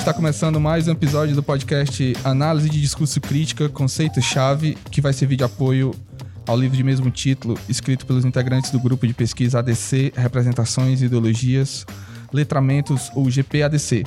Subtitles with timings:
[0.00, 5.36] está começando mais um episódio do podcast Análise de Discurso Crítica, Conceito-Chave, que vai servir
[5.36, 5.94] de apoio
[6.46, 11.04] ao livro de mesmo título, escrito pelos integrantes do grupo de pesquisa ADC, Representações e
[11.04, 11.84] Ideologias,
[12.32, 14.06] Letramentos ou GPADC.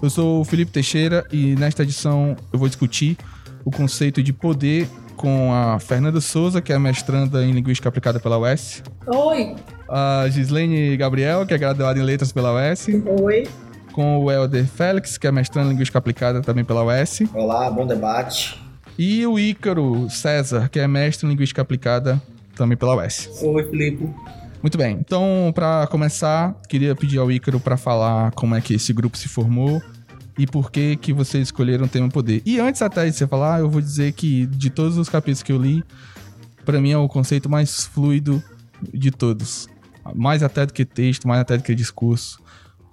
[0.00, 3.18] Eu sou o Felipe Teixeira e nesta edição eu vou discutir
[3.62, 8.38] o conceito de poder com a Fernanda Souza, que é mestranda em Linguística Aplicada pela
[8.38, 8.82] UES.
[9.06, 9.54] Oi!
[9.86, 12.86] A Gislene Gabriel, que é graduada em Letras pela UES.
[13.20, 13.46] Oi!
[13.96, 17.22] Com o Helder Félix, que é mestrando em Linguística Aplicada também pela UES.
[17.32, 18.62] Olá, bom debate.
[18.98, 22.20] E o Ícaro César, que é mestre em Linguística Aplicada
[22.54, 23.30] também pela UES.
[23.42, 24.06] Oi, Felipe.
[24.60, 28.92] Muito bem, então para começar, queria pedir ao Ícaro para falar como é que esse
[28.92, 29.80] grupo se formou
[30.38, 32.42] e por que que vocês escolheram o tema poder.
[32.44, 35.52] E antes até de você falar, eu vou dizer que de todos os capítulos que
[35.52, 35.82] eu li,
[36.66, 38.44] para mim é o conceito mais fluido
[38.92, 39.70] de todos.
[40.14, 42.44] Mais até do que texto, mais até do que discurso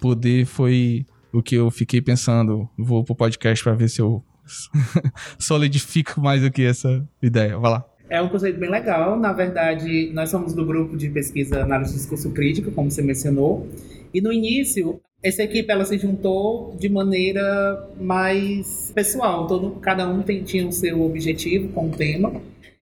[0.04, 2.68] poder foi o que eu fiquei pensando.
[2.76, 4.22] Vou pro podcast para ver se eu
[5.40, 7.58] solidifico mais do que essa ideia.
[7.58, 7.84] Vai lá.
[8.10, 9.18] É um conceito bem legal.
[9.18, 13.66] Na verdade, nós somos do grupo de pesquisa análise de discurso crítico, como você mencionou.
[14.12, 19.46] E no início, essa equipe ela se juntou de maneira mais pessoal.
[19.46, 22.30] Todo, cada um tem, tinha o seu objetivo com o tema.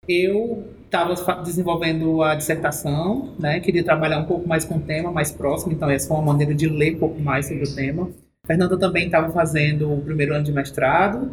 [0.06, 3.60] Eu estava desenvolvendo a dissertação, né?
[3.60, 6.54] Queria trabalhar um pouco mais com o tema, mais próximo, então essa foi uma maneira
[6.54, 8.08] de ler um pouco mais sobre o tema.
[8.46, 11.30] Fernanda também estava fazendo o primeiro ano de mestrado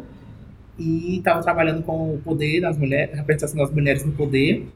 [0.78, 4.66] e estava trabalhando com o poder das mulheres, a representação das mulheres no poder.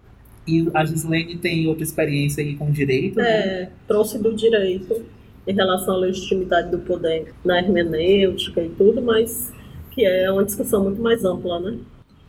[0.49, 3.21] E a Gislene tem outra experiência aí com direito.
[3.21, 3.71] É, né?
[3.87, 5.05] trouxe do direito
[5.47, 9.53] em relação à legitimidade do poder na hermenêutica e tudo, mas
[9.91, 11.79] que é uma discussão muito mais ampla, né?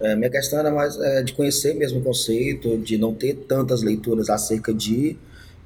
[0.02, 3.84] É, minha questão era mais é, de conhecer mesmo o conceito, de não ter tantas
[3.84, 5.16] leituras acerca de,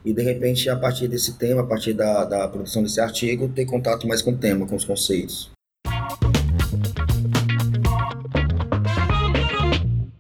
[0.04, 3.66] e de repente, a partir desse tema, a partir da, da produção desse artigo, ter
[3.66, 5.50] contato mais com o tema, com os conceitos.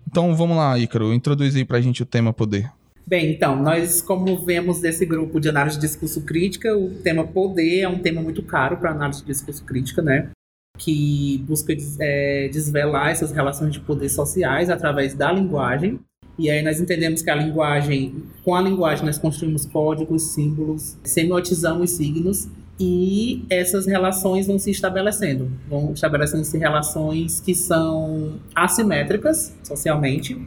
[0.07, 2.72] Então vamos lá, Ícaro, introduz aí pra gente o tema poder.
[3.06, 7.81] Bem, então, nós, como vemos desse grupo de análise de discurso crítica, o tema poder
[7.81, 10.29] é um tema muito caro para análise de discurso crítica, né?
[10.78, 16.00] Que busca é, desvelar essas relações de poder sociais através da linguagem.
[16.38, 21.91] E aí nós entendemos que a linguagem, com a linguagem nós construímos códigos, símbolos, semiotizamos
[21.91, 30.38] signos e essas relações vão se estabelecendo, vão estabelecendo-se relações que são assimétricas socialmente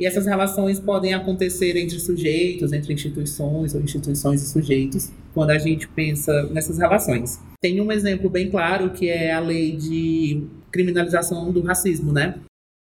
[0.00, 5.58] e essas relações podem acontecer entre sujeitos, entre instituições ou instituições e sujeitos, quando a
[5.58, 7.38] gente pensa nessas relações.
[7.60, 12.40] Tem um exemplo bem claro que é a lei de criminalização do racismo, né?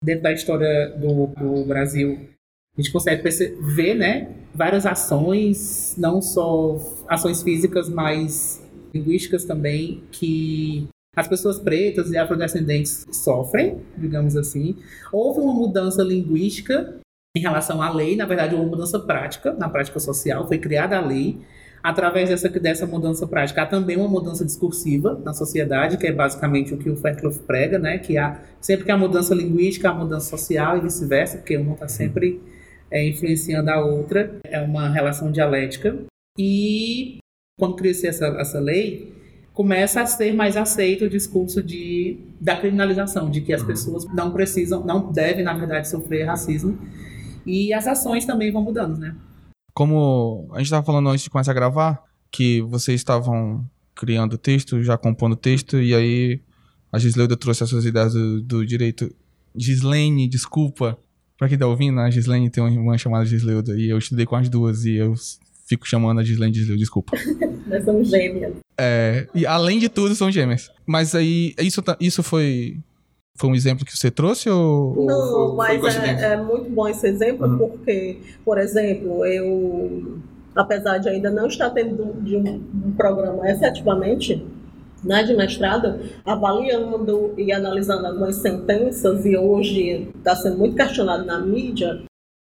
[0.03, 2.28] Dentro da história do, do Brasil,
[2.76, 3.22] a gente consegue
[3.60, 6.78] ver, né, várias ações, não só
[7.09, 8.64] ações físicas, mas
[8.94, 14.76] linguísticas também, que as pessoas pretas e afrodescendentes sofrem, digamos assim.
[15.12, 16.98] Houve uma mudança linguística
[17.36, 21.04] em relação à lei, na verdade, uma mudança prática, na prática social, foi criada a
[21.04, 21.38] lei.
[21.82, 26.74] Através dessa, dessa mudança prática, há também uma mudança discursiva na sociedade, que é basicamente
[26.74, 27.98] o que o Fairclough prega, né?
[27.98, 31.88] que há, sempre que há mudança linguística, há mudança social e vice-versa, porque uma está
[31.88, 32.41] sempre
[32.91, 35.96] é, influenciando a outra, é uma relação dialética.
[36.38, 37.18] E
[37.58, 39.14] quando crescer essa, essa lei,
[39.54, 43.66] começa a ser mais aceito o discurso de, da criminalização, de que as uhum.
[43.66, 46.78] pessoas não precisam, não devem, na verdade, sofrer racismo.
[47.47, 49.14] E as ações também vão mudando, né?
[49.80, 54.82] Como a gente estava falando antes de começar a gravar, que vocês estavam criando texto,
[54.82, 56.41] já compondo texto, e aí
[56.92, 59.10] a Gisleuda trouxe as suas ideias do, do direito.
[59.56, 60.98] Gislene, desculpa.
[61.38, 64.36] Pra quem tá ouvindo, a Gislene tem uma irmã chamada Gisleuda, e eu estudei com
[64.36, 65.14] as duas, e eu
[65.66, 67.16] fico chamando a Gislene de Gisleuda, desculpa.
[67.66, 68.56] Nós somos gêmeas.
[68.76, 70.70] É, e além de tudo, são gêmeas.
[70.84, 72.76] Mas aí, isso, tá, isso foi
[73.41, 75.56] foi um exemplo que você trouxe ou não?
[75.56, 77.59] mas é, é, muito bom esse exemplo uhum.
[77.59, 80.19] porque, por exemplo, eu,
[80.54, 84.47] apesar de ainda não estar tendo de um, um programa efetivamente
[85.03, 91.39] né, de mestrado, avaliando e analisando algumas sentenças e hoje está sendo muito questionado na
[91.39, 92.03] mídia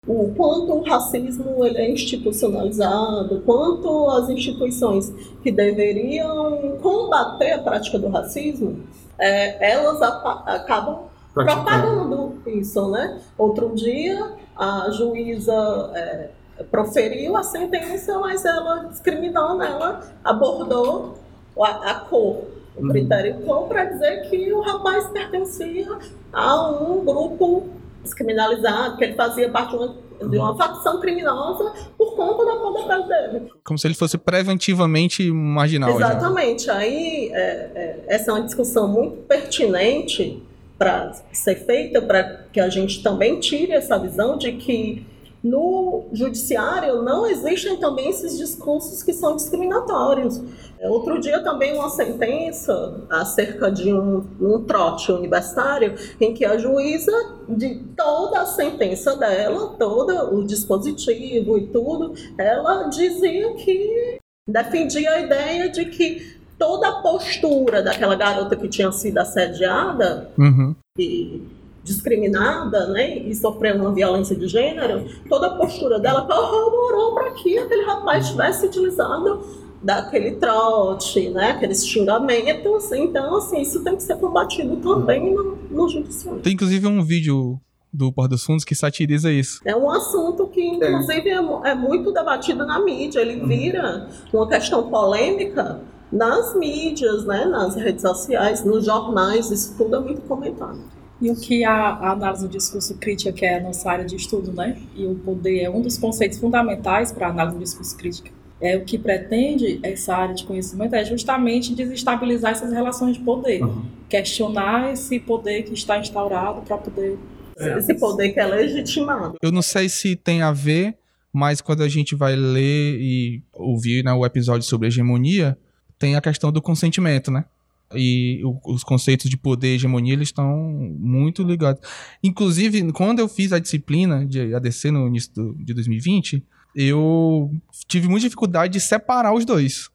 [0.07, 5.13] o quanto o racismo ele é institucionalizado, quanto as instituições
[5.43, 8.81] que deveriam combater a prática do racismo,
[9.19, 13.21] é, elas acabam propagando isso, né?
[13.37, 16.29] Outro dia, a juíza é,
[16.71, 19.67] proferiu a sentença, mas ela discriminou, né?
[19.67, 21.15] ela abordou
[21.61, 22.45] a, a cor,
[22.77, 22.89] o uhum.
[22.91, 25.99] critério cor, para dizer que o rapaz pertencia
[26.33, 27.69] a um grupo
[28.03, 29.95] descriminalizado, que ele fazia parte de uma
[30.29, 33.53] de uma facção criminosa por conta da pele dele.
[33.65, 35.91] Como se ele fosse preventivamente marginal.
[35.91, 36.65] Exatamente.
[36.65, 36.77] Já.
[36.77, 40.43] Aí é, é, essa é uma discussão muito pertinente
[40.79, 45.07] para ser feita, para que a gente também tire essa visão de que
[45.45, 50.43] no judiciário não existem também esses discursos que são discriminatórios.
[50.81, 56.57] É, outro dia também uma sentença acerca de um, um trote universitário em que a
[56.57, 57.13] juíza,
[57.47, 64.19] de toda a sentença dela, todo o dispositivo e tudo, ela dizia que
[64.49, 70.75] defendia a ideia de que toda a postura daquela garota que tinha sido assediada uhum.
[70.99, 71.43] e
[71.85, 77.59] discriminada, né, e sofreu uma violência de gênero, toda a postura dela corroborou para que
[77.59, 82.91] aquele rapaz tivesse utilizado daquele trote, né, aqueles xingamentos.
[82.91, 86.41] Então, assim, isso tem que ser combatido também no, no judiciário.
[86.41, 87.61] Tem inclusive um vídeo
[87.93, 89.61] do Porto dos Fundos que satiriza isso.
[89.65, 93.21] É um assunto que, inclusive, é, é muito debatido na mídia.
[93.21, 95.81] Ele vira uma questão polêmica
[96.11, 100.79] nas mídias, né, nas redes sociais, nos jornais, isso tudo é muito comentado.
[101.25, 104.15] E o que a, a, análise do discurso crítica, que é a nossa área de
[104.15, 104.77] estudo, né?
[104.95, 108.31] E o poder é um dos conceitos fundamentais para a análise do discurso crítica.
[108.61, 113.63] É o que pretende essa área de conhecimento é justamente desestabilizar essas relações de poder,
[113.63, 113.87] uhum.
[114.07, 117.19] questionar esse poder que está instaurado para poder
[117.59, 117.79] é.
[117.79, 119.39] esse poder que é legitimado.
[119.41, 120.95] Eu não sei se tem a ver,
[121.33, 125.57] mas quando a gente vai ler e ouvir né, o episódio sobre hegemonia,
[125.99, 127.47] tem a questão do consentimento, né?
[127.95, 130.57] E o, os conceitos de poder e hegemonia eles estão
[130.99, 131.81] muito ligados.
[132.23, 136.45] Inclusive, quando eu fiz a disciplina de ADC no início do, de 2020,
[136.75, 137.51] eu
[137.87, 139.89] tive muita dificuldade de separar os dois.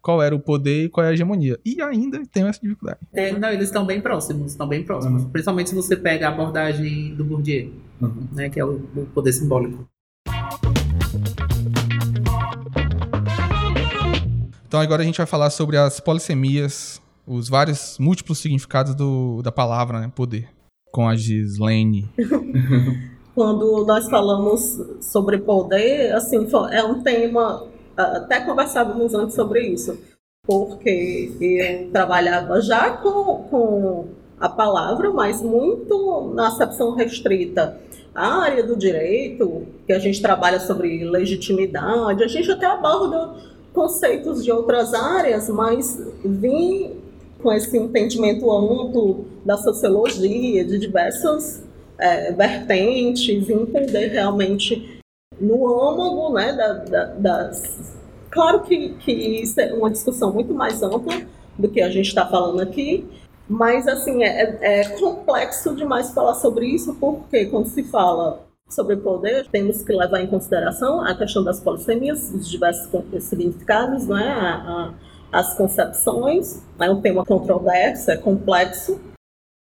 [0.00, 1.58] Qual era o poder e qual é a hegemonia.
[1.64, 3.00] E ainda tenho essa dificuldade.
[3.12, 5.24] É, não, eles estão bem próximos, estão bem próximos.
[5.24, 5.30] Uhum.
[5.30, 8.26] Principalmente se você pega a abordagem do Bourdieu, uhum.
[8.32, 9.86] né, que é o, o poder simbólico.
[14.70, 19.52] Então agora a gente vai falar sobre as polissemias, os vários múltiplos significados do, da
[19.52, 20.48] palavra, né, poder,
[20.90, 22.10] com a Gislaine.
[23.32, 29.96] Quando nós falamos sobre poder, assim, é um tema, até conversávamos antes sobre isso,
[30.44, 37.78] porque eu trabalhava já com, com a palavra, mas muito na acepção restrita.
[38.12, 43.34] A área do direito, que a gente trabalha sobre legitimidade, a gente até aborda
[43.72, 47.00] conceitos de outras áreas, mas vim
[47.42, 51.62] com esse entendimento amplo da sociologia, de diversas
[51.98, 55.00] é, vertentes, entender realmente
[55.40, 57.96] no âmago né, da, da, das.
[58.30, 61.14] Claro que, que isso é uma discussão muito mais ampla
[61.58, 63.06] do que a gente está falando aqui,
[63.48, 69.48] mas assim é, é complexo demais falar sobre isso, porque quando se fala sobre poder,
[69.48, 72.88] temos que levar em consideração a questão das polissemias, os diversos
[73.24, 74.28] significados, né?
[74.28, 74.94] A, a,
[75.32, 76.62] as concepções.
[76.78, 79.00] É um tema controverso, é complexo,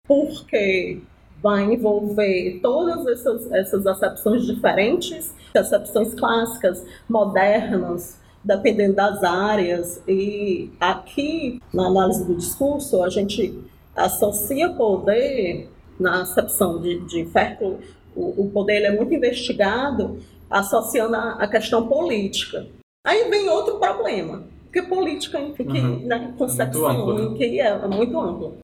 [0.08, 1.02] porque
[1.42, 10.02] vai envolver todas essas, essas acepções diferentes, acepções clássicas, modernas, dependendo das áreas.
[10.08, 13.60] E aqui, na análise do discurso, a gente
[13.96, 15.70] associa poder
[16.00, 17.80] na acepção de, de Ferkel
[18.18, 22.66] o, o poder é muito investigado associando a, a, questão política.
[23.06, 26.06] Aí vem outro problema, porque política em que, uhum.
[26.06, 27.38] na concepção, é muito amplo, né?
[27.38, 28.58] que é, é muito amplo.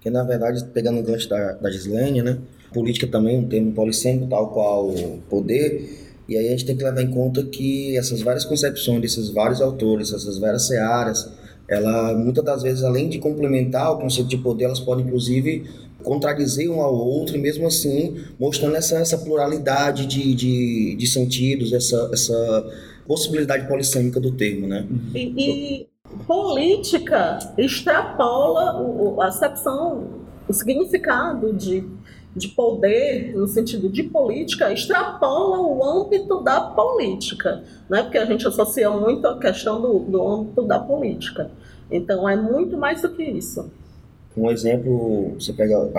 [0.00, 2.38] Que na verdade, pegando o gancho da, da Gislene, né?
[2.72, 6.08] Política também é um termo polissêmico, tal qual o poder.
[6.28, 9.60] E aí a gente tem que levar em conta que essas várias concepções desses vários
[9.60, 11.32] autores, essas várias searas,
[11.68, 15.64] ela muitas das vezes, além de complementar o conceito de poder, elas podem inclusive
[16.02, 21.72] contradizer um ao outro e mesmo assim mostrando essa, essa pluralidade de, de, de sentidos,
[21.72, 22.66] essa, essa
[23.08, 24.86] possibilidade polissêmica do termo, né?
[25.14, 25.88] E, e
[26.26, 30.04] política extrapola o, a acepção,
[30.46, 31.84] o significado de,
[32.36, 38.02] de poder, no sentido de política, extrapola o âmbito da política, né?
[38.02, 41.50] porque a gente associa muito a questão do, do âmbito da política.
[41.90, 43.70] Então, é muito mais do que isso.
[44.36, 45.90] Um exemplo, você pega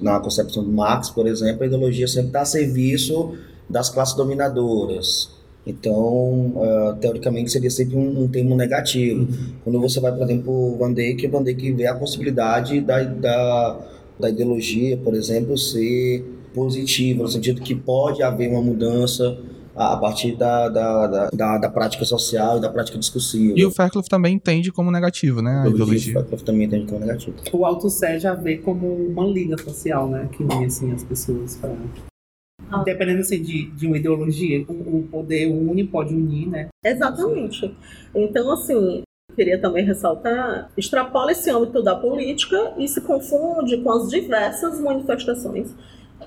[0.00, 3.36] na concepção do Marx, por exemplo, a ideologia sempre está a serviço
[3.68, 5.37] das classes dominadoras.
[5.66, 9.20] Então, uh, teoricamente, seria sempre um, um termo negativo.
[9.20, 9.52] Uhum.
[9.64, 13.02] Quando você vai, por exemplo, o Van Dijk, o Van Dijk vê a possibilidade da,
[13.02, 13.78] da,
[14.18, 16.24] da ideologia, por exemplo, ser
[16.54, 19.38] positiva, no sentido que pode haver uma mudança
[19.78, 23.54] a partir da, da, da, da, da prática social e da prática discursiva.
[23.56, 25.62] E o Fairclough também entende como negativo, né?
[25.64, 26.10] A ideologia.
[26.10, 27.36] O Fairclough também entende como negativo.
[27.52, 30.28] O Althusser já vê como uma liga social, né?
[30.32, 31.76] Que une assim, as pessoas para.
[32.84, 36.68] Dependendo assim, de, de uma ideologia, o, o poder une, pode unir, né?
[36.84, 37.74] Exatamente.
[38.14, 39.02] Então, assim,
[39.34, 45.74] queria também ressaltar, extrapola esse âmbito da política e se confunde com as diversas manifestações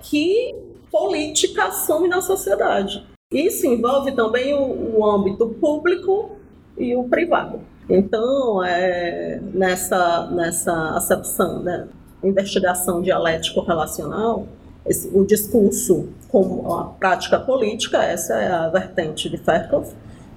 [0.02, 0.56] que
[0.90, 3.06] política assume na sociedade.
[3.32, 6.38] Isso envolve também o, o âmbito público
[6.78, 7.62] e o privado.
[7.90, 11.88] Então, é, nessa, nessa acepção, né,
[12.24, 14.48] investigação dialético-relacional,
[15.14, 19.88] o discurso como a prática política, essa é a vertente de Ferkov,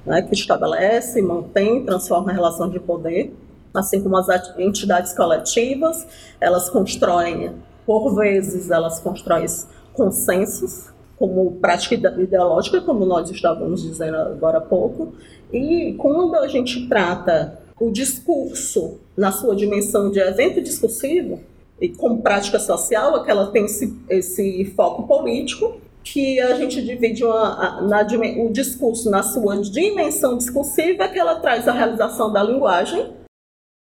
[0.05, 3.35] né, que estabelece, mantém, transforma a relação de poder,
[3.73, 4.27] assim como as
[4.59, 6.07] entidades coletivas,
[6.41, 7.55] elas constroem,
[7.87, 9.47] por vezes, elas constroem
[9.93, 15.15] consensos como prática ideológica, como nós estávamos dizendo agora há pouco,
[15.53, 21.41] e quando a gente trata o discurso na sua dimensão de evento discursivo,
[21.81, 26.83] e como prática social, é que ela tem esse, esse foco político, que a gente
[26.83, 28.07] divide uma, na,
[28.39, 33.13] o discurso na sua dimensão discursiva, que ela traz a realização da linguagem,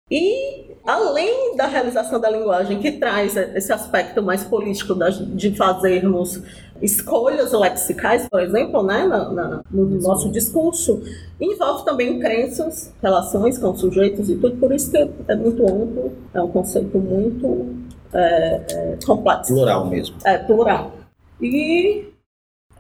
[0.10, 4.96] e além da realização da linguagem, que traz esse aspecto mais político
[5.36, 6.42] de fazermos
[6.82, 11.02] escolhas lexicais, por exemplo, né, na, na, no nosso discurso,
[11.40, 16.42] envolve também crenças, relações com sujeitos e tudo, por isso que é muito amplo, é
[16.42, 17.76] um conceito muito
[18.14, 19.54] é, é, complexo.
[19.54, 20.16] Plural mesmo.
[20.26, 20.92] É, plural.
[21.40, 22.08] E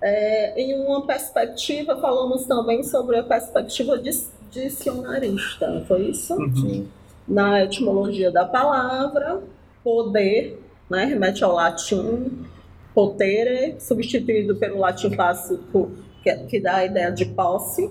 [0.01, 4.01] é, em uma perspectiva, falamos também sobre a perspectiva
[4.50, 6.34] dicionarista, foi isso?
[6.34, 6.88] Uhum.
[7.27, 9.41] Na etimologia da palavra,
[9.84, 12.46] poder, né, remete ao latim,
[12.93, 15.91] potere, substituído pelo latim clássico,
[16.24, 17.89] que, que dá a ideia de posse,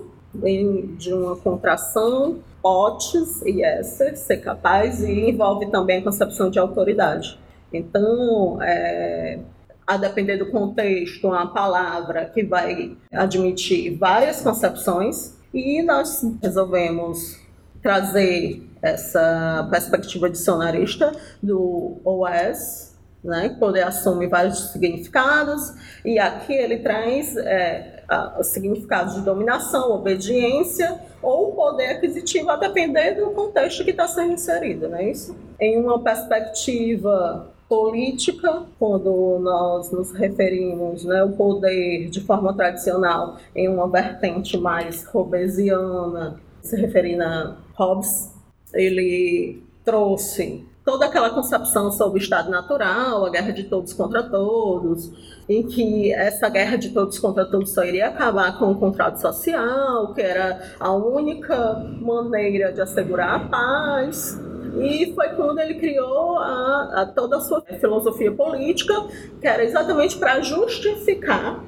[0.97, 7.37] de uma contração, potes e esser, ser capaz, e envolve também a concepção de autoridade.
[7.73, 9.39] Então, é,
[9.85, 17.39] a depender do contexto, uma palavra que vai admitir várias concepções, e nós resolvemos
[17.81, 22.90] trazer essa perspectiva dicionarista do OS,
[23.23, 25.73] né, que poder assume vários significados,
[26.03, 33.15] e aqui ele traz é, a, significados de dominação, obediência ou poder aquisitivo, a depender
[33.15, 35.35] do contexto que está sendo inserido, não é isso?
[35.59, 43.69] Em uma perspectiva política, quando nós nos referimos né, o poder de forma tradicional em
[43.69, 48.33] uma vertente mais hobbesiana, se referindo a Hobbes,
[48.73, 55.11] ele trouxe toda aquela concepção sobre o Estado natural, a guerra de todos contra todos,
[55.47, 60.13] em que essa guerra de todos contra todos só iria acabar com o contrato social,
[60.13, 64.39] que era a única maneira de assegurar a paz.
[64.79, 68.93] E foi quando ele criou a, a toda a sua filosofia política,
[69.39, 71.63] que era exatamente para justificar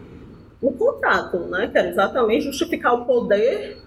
[0.62, 1.68] o contrato, né?
[1.68, 3.78] que era exatamente justificar o poder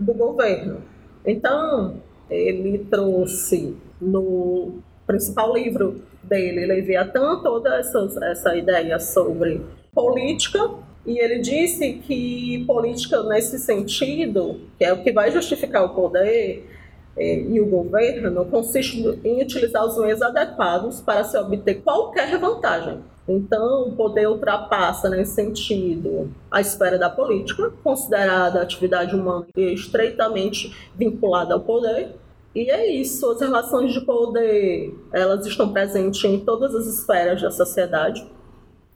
[0.00, 0.82] do governo.
[1.24, 9.60] Então, ele trouxe no principal livro dele, Leviatã, toda essa, essa ideia sobre
[9.94, 10.70] política,
[11.06, 16.68] e ele disse que política nesse sentido, que é o que vai justificar o poder
[17.16, 23.00] é, e o governo, consiste em utilizar os meios adequados para se obter qualquer vantagem.
[23.28, 31.54] Então, o poder ultrapassa, nesse sentido, a esfera da política, considerada atividade humana estreitamente vinculada
[31.54, 32.16] ao poder,
[32.54, 37.50] e é isso, as relações de poder, elas estão presentes em todas as esferas da
[37.50, 38.26] sociedade.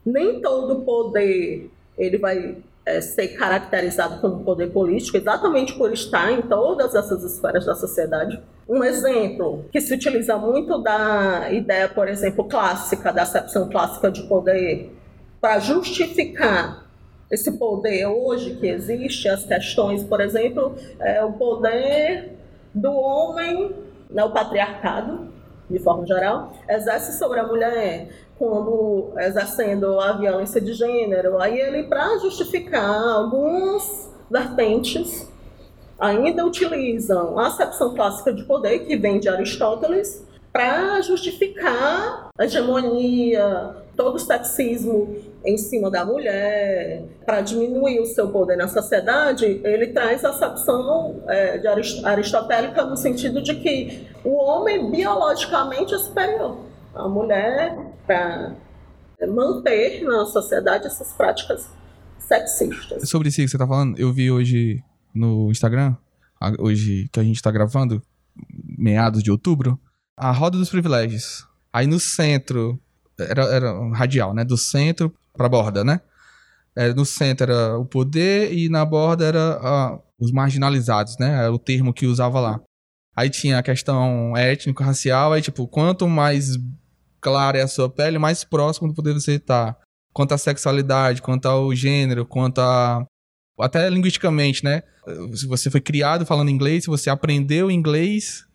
[0.05, 6.43] Nem todo poder ele vai é, ser caracterizado como poder político, exatamente por estar em
[6.43, 8.39] todas essas esferas da sociedade.
[8.69, 14.23] Um exemplo que se utiliza muito da ideia, por exemplo, clássica, da acepção clássica de
[14.23, 14.91] poder,
[15.41, 16.85] para justificar
[17.31, 22.36] esse poder hoje que existe, as questões, por exemplo, é o poder
[22.77, 23.75] do homem,
[24.09, 25.27] né, o patriarcado,
[25.69, 31.39] de forma geral, exerce sobre a mulher quando exercendo a violência de gênero.
[31.39, 35.27] Aí ele, para justificar algumas vertentes,
[35.99, 43.75] ainda utilizam a acepção clássica de poder, que vem de Aristóteles, para justificar a hegemonia,
[43.97, 49.87] todo o sexismo em cima da mulher, para diminuir o seu poder na sociedade, ele
[49.87, 51.67] traz a acepção é, de
[52.05, 56.59] aristotélica no sentido de que o homem biologicamente é superior
[56.93, 58.55] à mulher para
[59.27, 61.67] manter na sociedade essas práticas
[62.19, 63.09] sexistas.
[63.09, 65.95] Sobre isso que você está falando, eu vi hoje no Instagram,
[66.59, 68.01] hoje que a gente está gravando,
[68.77, 69.79] meados de outubro,
[70.15, 71.47] a roda dos privilégios.
[71.71, 72.79] Aí no centro
[73.19, 74.43] era, era radial, né?
[74.43, 76.01] Do centro pra borda, né?
[76.77, 81.45] é, no centro era o poder e na borda era os marginalizados, né?
[81.45, 82.61] Era o termo que usava lá.
[83.15, 86.55] Aí tinha a questão étnico-racial, aí tipo, quanto mais
[87.19, 89.75] clara é a sua pele, mais próximo do poder você está.
[90.13, 93.03] Quanto à sexualidade, quanto ao gênero, quanto a.
[93.59, 94.83] Até linguisticamente, né?
[95.33, 98.46] Se você foi criado falando inglês, se você aprendeu inglês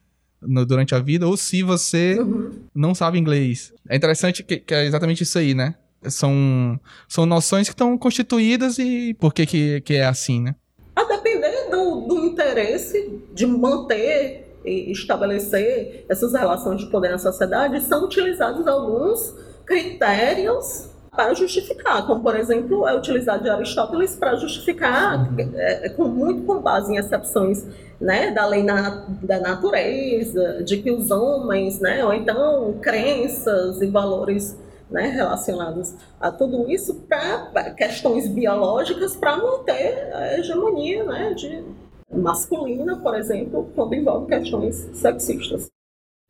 [0.42, 2.50] no, durante a vida, ou se você uhum.
[2.75, 3.72] não sabe inglês.
[3.88, 5.75] É interessante que, que, é exatamente isso aí, né?
[6.08, 10.54] São, são noções que estão constituídas e por que, que, que é assim, né?
[10.96, 17.80] A depender do, do interesse de manter e estabelecer essas relações de poder na sociedade,
[17.82, 19.34] são utilizados alguns
[19.64, 26.08] critérios para justificar, como por exemplo é utilizado de Aristóteles para justificar, é, é, com,
[26.08, 27.66] muito com base em exceções
[28.02, 33.87] né, da lei na, da natureza, de que os homens, né, ou então crenças e
[33.87, 34.59] valores
[34.90, 41.64] né, relacionados a tudo isso para questões biológicas para manter a hegemonia né, de,
[42.12, 45.71] masculina, por exemplo, quando envolve questões sexistas.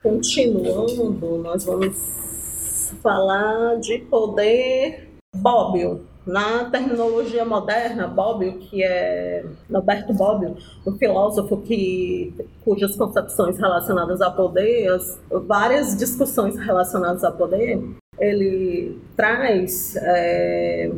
[0.03, 6.07] Continuando, nós vamos falar de poder Bobbio.
[6.25, 12.33] Na terminologia moderna, Bobbio, que é Roberto Bobbio, um filósofo que,
[12.65, 17.83] cujas concepções relacionadas a poder, as, várias discussões relacionadas a poder,
[18.21, 20.93] ele traz, é,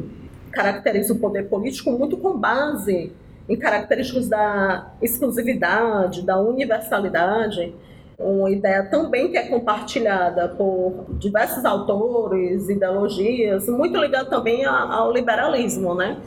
[0.52, 3.10] caracteriza o poder político muito com base
[3.48, 7.74] em características da exclusividade, da universalidade,
[8.18, 15.94] uma ideia também que é compartilhada por diversos autores, ideologias, muito ligada também ao liberalismo,
[15.94, 16.18] né?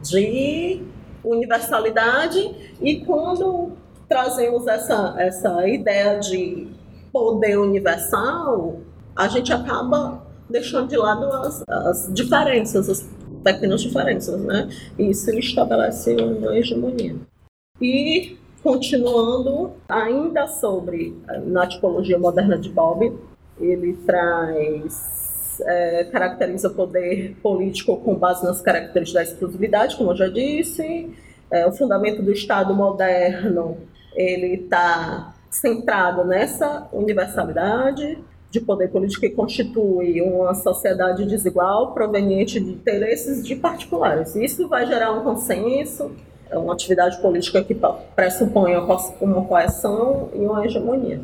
[0.00, 0.82] De
[1.24, 3.72] universalidade e quando
[4.08, 6.66] trazemos essa, essa ideia de
[7.12, 8.80] poder universal,
[9.14, 13.08] a gente acaba deixando de lado as, as diferenças, as
[13.44, 14.68] pequenas diferenças, né?
[14.98, 17.16] E isso estabelece uma hegemonia.
[17.80, 23.16] E, continuando, ainda sobre, na tipologia moderna de Bob,
[23.58, 30.16] ele traz, é, caracteriza o poder político com base nas características da exclusividade, como eu
[30.16, 31.10] já disse,
[31.50, 33.78] é, o fundamento do Estado moderno,
[34.14, 38.18] ele está centrado nessa universalidade,
[38.50, 44.34] de poder político que constitui uma sociedade desigual proveniente de interesses de particulares.
[44.34, 46.10] Isso vai gerar um consenso,
[46.50, 47.76] é uma atividade política que
[48.14, 48.74] pressupõe
[49.20, 51.20] uma coerção e uma hegemonia.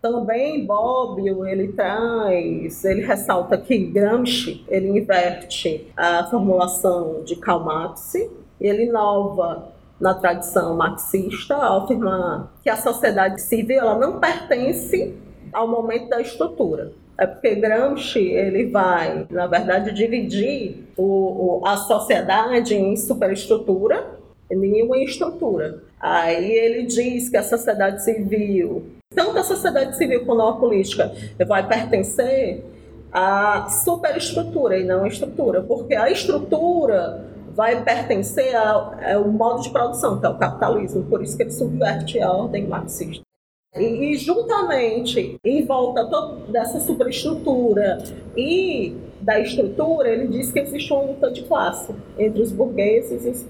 [0.00, 8.14] Também Bobbio, ele traz, ele ressalta que Gramsci, ele inverte a formulação de Karl Marx,
[8.60, 15.16] ele inova na tradição marxista ao afirmar que a sociedade civil ela não pertence
[15.52, 16.92] ao momento da estrutura.
[17.16, 24.17] É porque Gramsci ele vai, na verdade, dividir o, o, a sociedade em superestrutura
[24.50, 25.82] e uma estrutura.
[26.00, 28.84] Aí ele diz que a sociedade civil,
[29.14, 31.12] tanto a sociedade civil quanto a política,
[31.46, 32.64] vai pertencer
[33.12, 39.70] à superestrutura e não à estrutura, porque a estrutura vai pertencer ao, ao modo de
[39.70, 43.22] produção, que é o capitalismo, por isso que ele subverte a ordem marxista.
[43.76, 47.98] E, e juntamente, em volta toda dessa superestrutura
[48.36, 48.96] e
[49.28, 53.44] da estrutura, ele diz que existe uma luta de classe entre os burgueses e os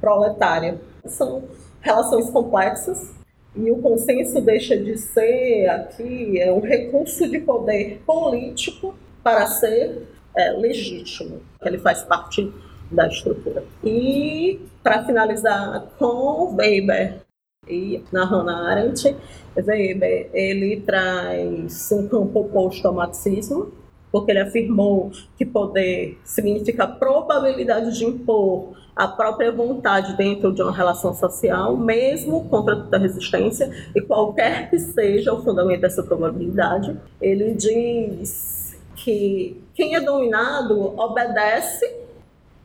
[0.00, 0.78] proletários.
[1.06, 1.42] São
[1.80, 3.16] relações complexas
[3.56, 10.06] e o consenso deixa de ser aqui é um recurso de poder político para ser
[10.36, 11.40] é, legítimo.
[11.64, 12.52] Ele faz parte
[12.88, 13.64] da estrutura.
[13.82, 17.22] E, para finalizar com Weber,
[17.66, 19.16] e na Hannah Arendt,
[19.56, 23.72] Weber ele traz um campo oposto ao marxismo,
[24.10, 30.72] porque ele afirmou que poder significa probabilidade de impor a própria vontade dentro de uma
[30.72, 37.54] relação social, mesmo contra toda resistência, e qualquer que seja o fundamento dessa probabilidade, ele
[37.54, 41.88] diz que quem é dominado obedece,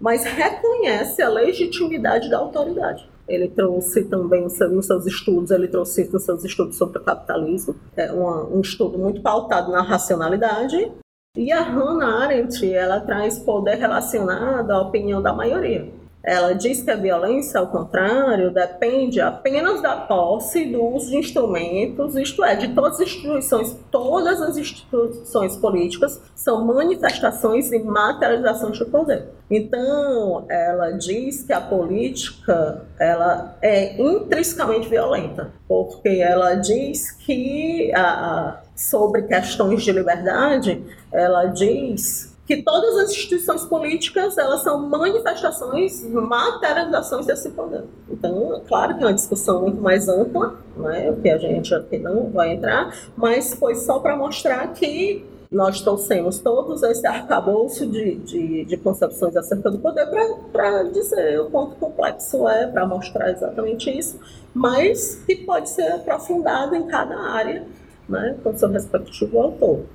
[0.02, 3.08] mas reconhece a legitimidade da autoridade.
[3.28, 8.12] Ele trouxe também nos seus estudos, ele trouxe nos seus estudos sobre o capitalismo, é
[8.12, 10.92] um estudo muito pautado na racionalidade.
[11.36, 15.92] E a Hannah Arendt, ela traz poder relacionado à opinião da maioria.
[16.24, 22.56] Ela diz que a violência, ao contrário, depende apenas da posse dos instrumentos, isto é,
[22.56, 29.28] de todas as instituições, todas as instituições políticas são manifestações e materializações de poder.
[29.50, 38.62] Então, ela diz que a política ela é intrinsecamente violenta, porque ela diz que a,
[38.76, 47.26] sobre questões de liberdade, ela diz que todas as instituições políticas elas são manifestações, materializações
[47.26, 47.86] desse poder.
[48.10, 52.30] Então, claro que é uma discussão muito mais ampla, né, que a gente aqui não
[52.30, 58.66] vai entrar, mas foi só para mostrar que nós trouxemos todos esse arcabouço de, de,
[58.66, 60.08] de concepções acerca do poder
[60.52, 64.20] para dizer o quanto complexo é, para mostrar exatamente isso,
[64.54, 67.66] mas que pode ser aprofundado em cada área,
[68.08, 69.86] né, com seu respectivo autor.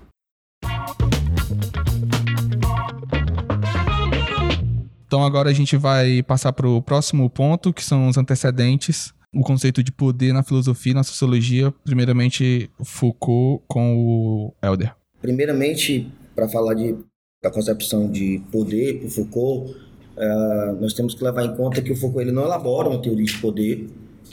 [5.08, 9.12] Então agora a gente vai passar para o próximo ponto, que são os antecedentes.
[9.34, 14.94] O conceito de poder na filosofia e na sociologia, primeiramente Foucault com o Elder.
[15.20, 16.94] Primeiramente, para falar de,
[17.42, 21.96] da concepção de poder por Foucault, uh, nós temos que levar em conta que o
[21.96, 23.86] Foucault ele não elabora uma teoria de poder,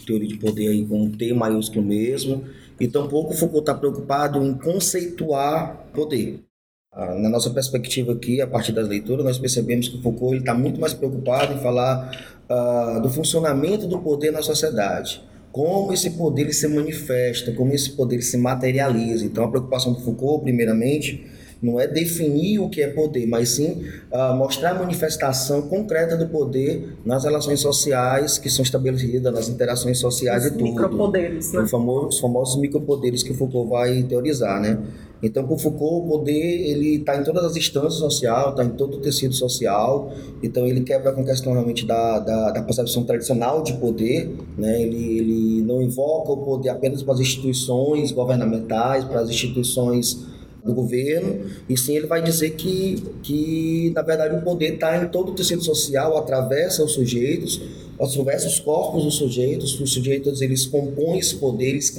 [0.05, 2.43] teoria de poder aí com um T maiúsculo mesmo,
[2.79, 6.43] e tampouco Foucault está preocupado em conceituar poder.
[6.91, 10.79] Ah, na nossa perspectiva aqui, a partir das leituras, nós percebemos que Foucault está muito
[10.79, 12.09] mais preocupado em falar
[12.49, 18.21] uh, do funcionamento do poder na sociedade, como esse poder se manifesta, como esse poder
[18.21, 19.25] se materializa.
[19.25, 21.25] Então, a preocupação do Foucault, primeiramente,
[21.61, 26.27] não é definir o que é poder, mas sim uh, mostrar a manifestação concreta do
[26.27, 30.63] poder nas relações sociais que são estabelecidas, nas interações sociais os e tudo.
[30.65, 31.61] Micropoderes, né?
[31.61, 34.79] Os famosos, os famosos micropoderes que Foucault vai teorizar, né?
[35.23, 38.97] Então, para Foucault, o poder ele está em todas as instâncias sociais, está em todo
[38.97, 40.11] o tecido social.
[40.43, 44.35] Então, ele quebra com a questão realmente da, da, da concepção tradicional de poder.
[44.57, 44.81] Né?
[44.81, 50.25] Ele, ele não invoca o poder apenas para as instituições governamentais, para as instituições
[50.65, 55.07] do governo, e sim ele vai dizer que, que na verdade, o poder está em
[55.09, 57.61] todo o tecido social, atravessa os sujeitos,
[57.99, 61.95] atravessa os corpos dos sujeitos, os sujeitos eles compõem esse poder, eles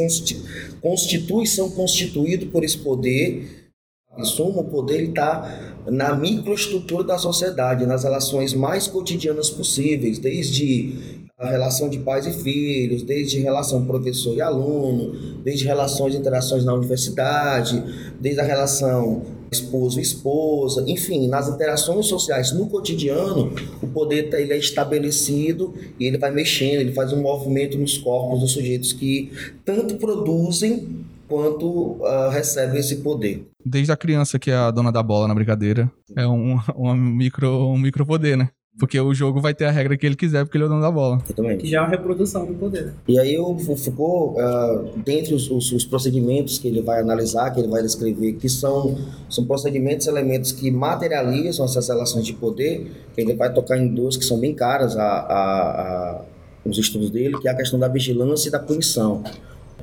[0.83, 3.70] constituem, são constituídos por esse poder.
[4.18, 11.15] Em suma, o poder está na microestrutura da sociedade, nas relações mais cotidianas possíveis, desde
[11.38, 16.64] a relação de pais e filhos, desde relação professor e aluno, desde relações e interações
[16.64, 17.83] na universidade,
[18.18, 19.22] desde a relação
[19.53, 25.75] esposo e esposa, enfim, nas interações sociais no cotidiano, o poder tá, ele é estabelecido
[26.01, 29.31] e ele vai mexendo, ele faz um movimento nos corpos dos sujeitos que
[29.64, 33.46] tanto produzem quanto uh, recebem esse poder.
[33.64, 37.68] Desde a criança que é a dona da bola na brincadeira, é um, um, micro,
[37.68, 38.49] um micro poder, né?
[38.78, 40.82] Porque o jogo vai ter a regra que ele quiser, porque ele é o dono
[40.82, 41.22] da bola.
[41.24, 41.62] Exatamente.
[41.62, 42.92] Que já é uma reprodução do poder.
[43.08, 47.60] E aí o Foucault, uh, dentre os, os, os, procedimentos que ele vai analisar, que
[47.60, 48.98] ele vai descrever, que são,
[49.30, 54.24] são procedimentos, elementos que materializam essas relações de poder, ele vai tocar em duas que
[54.24, 55.80] são bem caras a, a,
[56.18, 56.24] a,
[56.66, 59.24] os estudos dele, que é a questão da vigilância e da punição.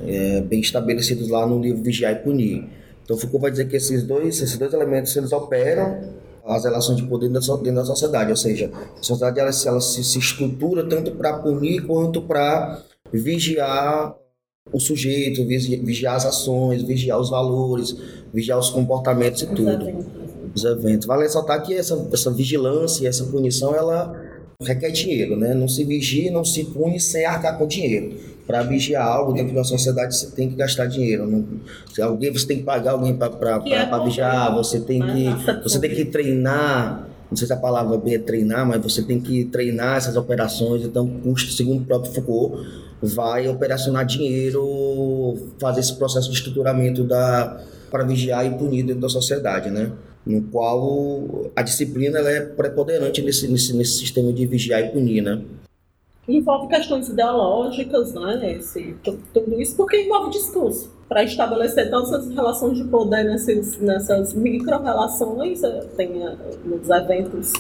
[0.06, 2.66] É, bem estabelecidos lá no livro Vigiar e Punir.
[3.04, 7.04] Então Foucault vai dizer que esses dois, esses dois elementos eles operam as relações de
[7.04, 11.40] poder dentro da sociedade, ou seja, a sociedade ela, ela se, se estrutura tanto para
[11.40, 14.16] punir quanto para vigiar
[14.72, 17.96] o sujeito, vigiar as ações, vigiar os valores,
[18.34, 19.70] vigiar os comportamentos e tudo.
[19.70, 20.06] Eventos.
[20.56, 21.08] Os eventos.
[21.08, 24.14] Vale ressaltar que essa, essa vigilância e essa punição, ela
[24.62, 25.54] requer dinheiro, né?
[25.54, 28.14] Não se vigia, não se pune sem arcar com dinheiro.
[28.46, 31.26] Para vigiar algo dentro da sociedade você tem que gastar dinheiro.
[31.26, 31.46] Não,
[31.94, 35.90] se alguém você tem que pagar alguém para é vigiar você tem que você tem
[35.90, 37.08] que treinar.
[37.30, 40.84] Não sei se a palavra é treinar mas você tem que treinar essas operações.
[40.84, 41.10] Então
[41.50, 42.68] segundo o próprio Foucault
[43.02, 49.10] vai operacionar dinheiro fazer esse processo de estruturamento da para vigiar e punir dentro da
[49.10, 49.92] sociedade né
[50.26, 55.22] no qual a disciplina ela é preponderante nesse, nesse, nesse sistema de vigiar e punir,
[55.22, 55.42] né?
[56.28, 58.54] envolve questões ideológicas, né?
[58.54, 58.96] Esse,
[59.34, 60.92] tudo isso, porque envolve discurso.
[61.08, 67.54] Para estabelecer todas as relações de poder nessas, nessas micro-relações, eh, tem eh, nos eventos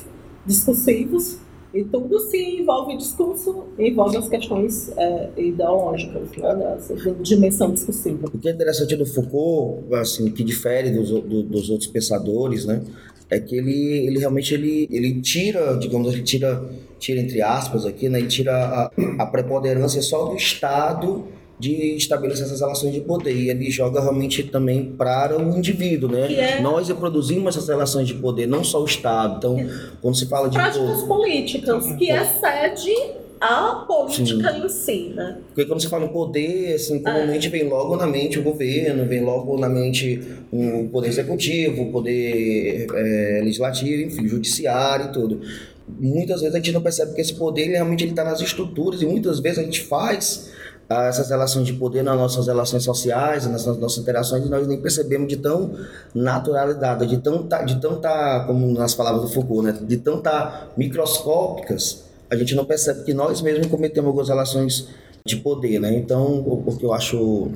[0.45, 1.38] discursivos,
[1.73, 6.77] e tudo se envolve discurso, envolve as questões é, ideológicas, né,
[7.21, 8.27] dimensão discursiva.
[8.31, 12.83] O que é interessante do Foucault, assim, que difere dos, do, dos outros pensadores, né,
[13.29, 16.63] é que ele, ele realmente ele, ele tira, digamos, ele tira,
[16.99, 21.25] tira entre aspas aqui, né, ele tira a, a preponderância só do Estado
[21.63, 23.34] de estabelecer essas relações de poder.
[23.34, 26.32] E ele joga realmente também para o indivíduo, né?
[26.34, 26.62] É...
[26.62, 29.38] Nós reproduzimos essas relações de poder, não só o Estado.
[29.38, 29.69] Então, é.
[30.02, 30.58] quando se fala de...
[30.58, 31.08] Práticas poder...
[31.08, 32.93] políticas, que excede
[33.39, 34.65] a política Sim.
[34.65, 35.38] em si, né?
[35.47, 37.49] Porque quando você fala em poder, assim, comumente é.
[37.49, 40.21] vem logo na mente o governo, vem logo na mente
[40.52, 45.41] o poder executivo, o poder é, legislativo, enfim, judiciário e tudo.
[45.88, 49.06] Muitas vezes a gente não percebe que esse poder ele, realmente está nas estruturas e
[49.06, 50.52] muitas vezes a gente faz
[50.89, 55.27] essas relações de poder nas nossas relações sociais, nas nossas interações, e nós nem percebemos
[55.27, 55.73] de tão
[56.13, 60.67] naturalidade, de tão, de tão tá, como nas palavras do Foucault, né, de tão tá
[60.77, 64.87] microscópicas, a gente não percebe que nós mesmos cometemos algumas relações
[65.25, 65.95] de poder, né?
[65.95, 67.49] Então, o, o que eu acho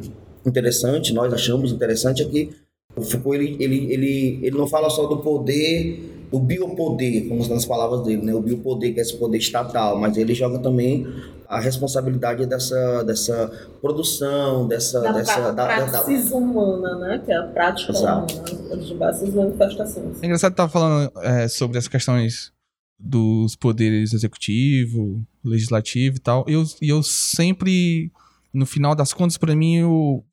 [0.46, 2.56] interessante, nós achamos interessante é que
[2.98, 7.66] o Foucault ele, ele, ele, ele não fala só do poder o biopoder, como nas
[7.66, 8.34] palavras dele, né?
[8.34, 11.08] O biopoder que é esse poder estatal, mas ele joga também
[11.48, 13.50] a responsabilidade dessa, dessa
[13.82, 15.00] produção, dessa...
[15.00, 16.06] Da dessa, da, da,
[16.36, 17.22] humana, né?
[17.24, 18.34] Que é a prática Exato.
[18.34, 20.22] humana, as diversas manifestações.
[20.22, 22.52] É engraçado estar falando é, sobre as questões
[23.00, 26.46] dos poderes executivo, legislativo e tal.
[26.48, 28.12] E eu, eu sempre,
[28.54, 30.24] no final das contas, para mim, o,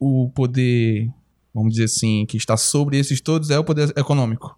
[0.00, 1.08] o poder,
[1.58, 4.56] vamos dizer assim, que está sobre esses todos é o poder econômico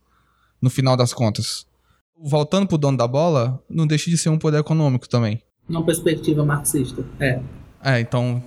[0.60, 1.66] no final das contas.
[2.22, 5.42] Voltando pro dono da bola, não deixa de ser um poder econômico também.
[5.68, 7.40] Numa perspectiva marxista, é.
[7.82, 8.42] É, então.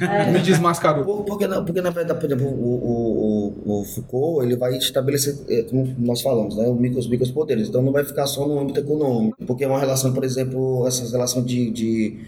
[0.00, 0.30] É.
[0.30, 1.24] Me desmascarou.
[1.24, 5.92] Porque, porque, na verdade, por exemplo, o, o, o Foucault ele vai estabelecer, é, como
[5.98, 7.68] nós falamos, né, os micros poderes.
[7.68, 9.36] Então não vai ficar só no âmbito econômico.
[9.44, 12.20] Porque é uma relação, por exemplo, essas relações de, de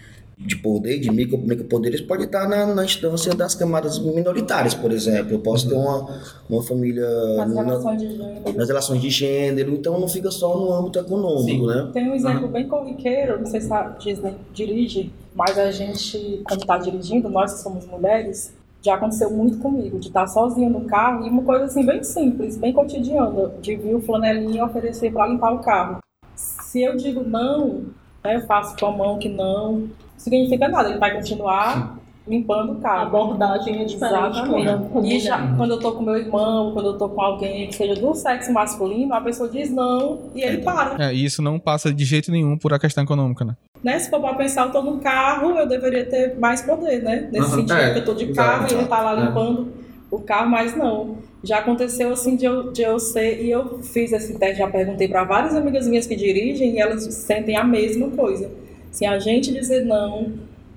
[0.45, 5.33] de poder, de micro, micropoderes, pode estar na, na instância das camadas minoritárias, por exemplo.
[5.33, 8.57] Eu posso ter uma, uma família nas, na, relações de gênero.
[8.57, 11.67] nas relações de gênero, então não fica só no âmbito econômico, Sim.
[11.67, 11.89] né?
[11.93, 12.51] Tem um exemplo uhum.
[12.51, 17.53] bem corriqueiro, não sei se a Disney dirige, mas a gente, quando está dirigindo, nós
[17.53, 21.65] que somos mulheres, já aconteceu muito comigo, de estar sozinha no carro e uma coisa
[21.65, 25.99] assim bem simples, bem cotidiana, de vir o flanelinha oferecer para limpar o carro.
[26.35, 27.85] Se eu digo não,
[28.21, 29.87] né, eu faço com a mão que não,
[30.23, 32.99] significa nada, ele vai continuar limpando o carro.
[32.99, 34.39] A abordagem é diferente.
[34.39, 35.15] Exatamente.
[35.15, 37.95] E já, quando eu tô com meu irmão, quando eu tô com alguém que seja
[37.95, 41.09] do sexo masculino, a pessoa diz não e ele para.
[41.09, 43.55] É, e isso não passa de jeito nenhum por a questão econômica, né?
[43.83, 43.99] né?
[43.99, 47.27] Se for pra pensar, eu tô num carro, eu deveria ter mais poder, né?
[47.31, 49.25] Nesse uhum, sentido, é, que eu tô de carro e ele tá lá é.
[49.25, 49.73] limpando
[50.09, 51.17] o carro, mas não.
[51.43, 55.09] Já aconteceu assim de eu, de eu ser, e eu fiz esse teste, já perguntei
[55.09, 58.49] para várias amigas minhas que dirigem e elas sentem a mesma coisa
[58.93, 60.31] se a gente dizer não,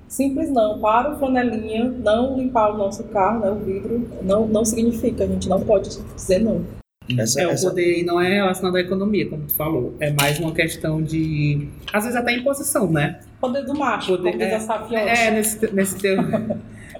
[0.07, 4.65] simples não, para o flanelinha, não limpar o nosso carro, né, o vidro, não, não
[4.65, 6.65] significa, a gente não pode dizer não.
[7.17, 7.67] Essa, é, essa...
[7.67, 9.95] o poder não é relacionado à economia, como tu falou.
[9.99, 11.69] É mais uma questão de.
[11.93, 13.21] Às vezes até imposição, né?
[13.39, 16.17] Poder do macho, poder, como é, diz a É, nesse, nesse teu.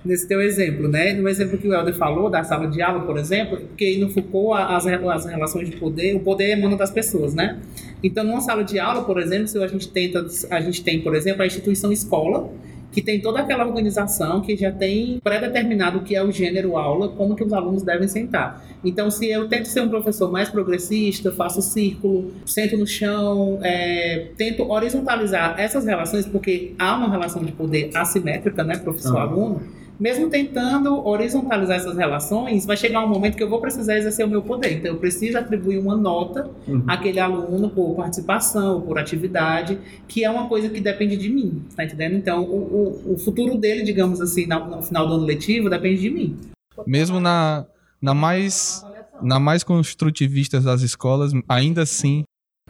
[0.08, 1.14] Nesse teu exemplo, né?
[1.14, 4.60] No exemplo que o Helder falou, da sala de aula, por exemplo, porque no Foucault
[4.60, 7.60] as, as relações de poder, o poder emana das pessoas, né?
[8.02, 11.16] Então, numa sala de aula, por exemplo, se a gente tenta, a gente tem, por
[11.16, 12.50] exemplo, a instituição escola,
[12.92, 17.10] que tem toda aquela organização que já tem pré-determinado o que é o gênero aula,
[17.10, 18.66] como que os alunos devem sentar.
[18.84, 24.30] Então, se eu tento ser um professor mais progressista, faço círculo, sento no chão, é,
[24.38, 30.30] tento horizontalizar essas relações, porque há uma relação de poder assimétrica, né, professor-aluno, uhum mesmo
[30.30, 34.42] tentando horizontalizar essas relações, vai chegar um momento que eu vou precisar exercer o meu
[34.42, 34.74] poder.
[34.74, 36.84] Então, eu preciso atribuir uma nota uhum.
[36.88, 41.84] àquele aluno por participação, por atividade, que é uma coisa que depende de mim, tá
[41.84, 42.16] entendendo?
[42.16, 46.02] Então, o, o, o futuro dele, digamos assim, no, no final do ano letivo, depende
[46.02, 46.38] de mim.
[46.86, 47.66] Mesmo na,
[48.02, 48.84] na mais
[49.22, 52.24] na mais construtivista das escolas, ainda assim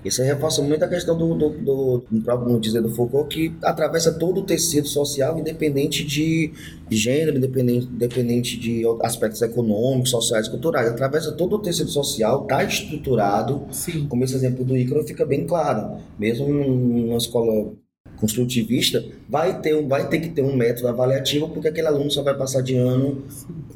[0.05, 4.13] isso reforça muito a questão do, do, do, do próprio dizer do Foucault, que atravessa
[4.13, 6.51] todo o tecido social, independente de
[6.89, 10.88] gênero, independente, independente de aspectos econômicos, sociais, culturais.
[10.88, 13.63] Atravessa todo o tecido social, está estruturado.
[13.71, 14.07] Sim.
[14.07, 15.97] Como esse exemplo do Ícaro fica bem claro.
[16.17, 17.73] Mesmo numa escola
[18.17, 22.36] construtivista, vai ter, vai ter que ter um método avaliativo, porque aquele aluno só vai
[22.36, 23.23] passar de ano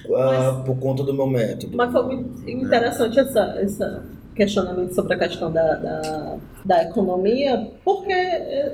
[0.06, 1.76] uh, por conta do meu método.
[1.76, 4.04] Mas foi muito interessante essa, essa
[4.36, 8.14] questionamento sobre a questão da, da, da, economia, porque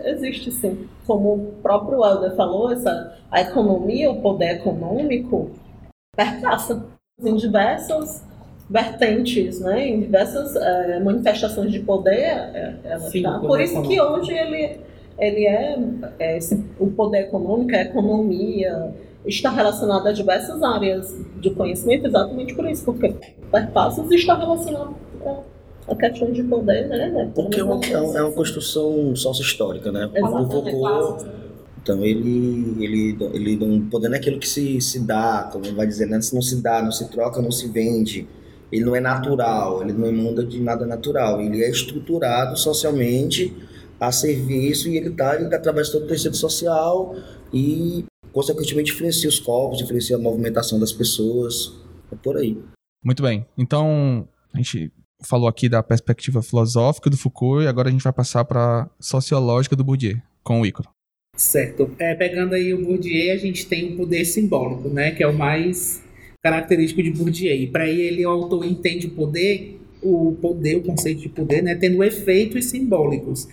[0.06, 5.52] existe sim, como o próprio Helder falou, essa, a economia, o poder econômico,
[6.16, 6.86] perpassa
[7.24, 8.24] em diversas
[8.70, 12.76] vertentes, né, em diversas é, manifestações de poder.
[12.84, 13.40] É, sim, tá.
[13.40, 13.94] Por isso econômico.
[13.94, 14.80] que hoje ele,
[15.18, 15.80] ele é,
[16.20, 18.94] é esse, o poder econômico, a economia,
[19.26, 23.14] está relacionado a diversas áreas de conhecimento, exatamente por isso, porque
[23.52, 24.96] perpassa está relacionado
[25.88, 27.10] a questão de poder, né?
[27.10, 27.32] né?
[27.34, 30.10] Porque é uma, é uma construção sócio-histórica, né?
[30.22, 31.26] O Foucault,
[31.88, 35.88] então ele, ele, ele não, poder não é aquilo que se, se dá, como vai
[35.88, 36.20] dizer, né?
[36.20, 38.28] Se não se dá, não se troca, não se vende.
[38.70, 41.40] Ele não é natural, ele não emanda de nada natural.
[41.40, 43.56] Ele é estruturado socialmente
[43.98, 47.16] a serviço e ele está ele tá através de todo o tecido social
[47.54, 51.74] e, consequentemente, influencia os corpos, influencia a movimentação das pessoas.
[52.12, 52.62] É por aí.
[53.02, 53.46] Muito bem.
[53.58, 58.14] Então, a gente falou aqui da perspectiva filosófica do Foucault e agora a gente vai
[58.14, 60.90] passar para sociológica do Bourdieu, com o Ícaro.
[61.36, 61.92] Certo.
[62.00, 65.12] É, pegando aí o Bourdieu, a gente tem o poder simbólico, né?
[65.12, 66.02] Que é o mais
[66.44, 67.72] característico de Bourdieu.
[67.72, 71.76] Para ele, o autor entende o poder, o poder, o conceito de poder, né?
[71.76, 73.48] Tendo efeitos simbólicos.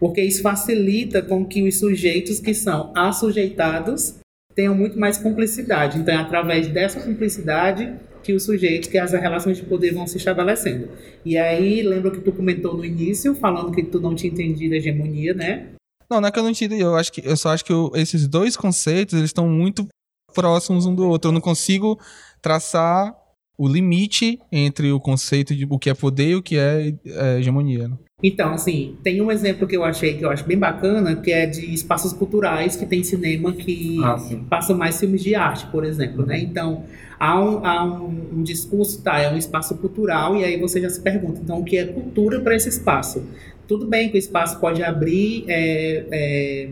[0.00, 4.16] Porque isso facilita com que os sujeitos que são assujeitados
[4.54, 5.98] tenham muito mais cumplicidade.
[5.98, 7.92] Então, é através dessa cumplicidade
[8.26, 10.88] que os sujeitos, que as relações de poder vão se estabelecendo.
[11.24, 14.78] E aí, lembra que tu comentou no início, falando que tu não tinha entendido a
[14.78, 15.68] hegemonia, né?
[16.10, 16.80] Não, não é que eu não entendi.
[16.80, 19.86] Eu, acho que, eu só acho que eu, esses dois conceitos eles estão muito
[20.34, 21.28] próximos um do outro.
[21.28, 22.00] Eu não consigo
[22.42, 23.14] traçar
[23.58, 27.38] o limite entre o conceito de o que é poder e o que é, é
[27.38, 27.88] hegemonia.
[27.88, 27.96] Né?
[28.22, 31.44] Então, assim, tem um exemplo que eu achei que eu acho bem bacana, que é
[31.44, 34.16] de espaços culturais que tem cinema que ah,
[34.48, 36.38] passa mais filmes de arte, por exemplo, né?
[36.38, 36.84] Então,
[37.20, 40.88] há um, há um, um discurso, tá, é um espaço cultural, e aí você já
[40.88, 43.22] se pergunta, então, o que é cultura para esse espaço?
[43.68, 46.68] Tudo bem que o espaço pode abrir é, é,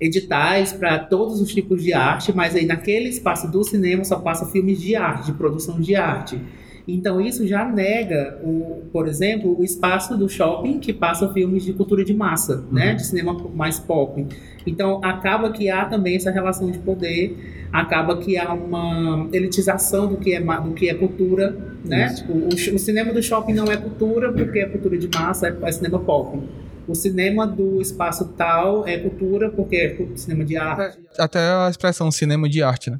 [0.00, 4.46] editais para todos os tipos de arte, mas aí naquele espaço do cinema só passa
[4.46, 6.38] filmes de arte, de produção de arte.
[6.86, 11.74] Então isso já nega, o, por exemplo, o espaço do shopping que passa filmes de
[11.74, 12.72] cultura de massa, uhum.
[12.72, 14.26] né, de cinema mais pop.
[14.66, 20.16] Então acaba que há também essa relação de poder, acaba que há uma elitização do
[20.16, 22.08] que é do que é cultura, né?
[22.14, 25.68] Tipo, o, o, cinema do shopping não é cultura porque é cultura de massa, é,
[25.68, 26.38] é cinema pop.
[26.88, 30.98] O cinema do espaço tal é cultura porque é cinema de arte.
[31.18, 32.98] Até a expressão cinema de arte, né?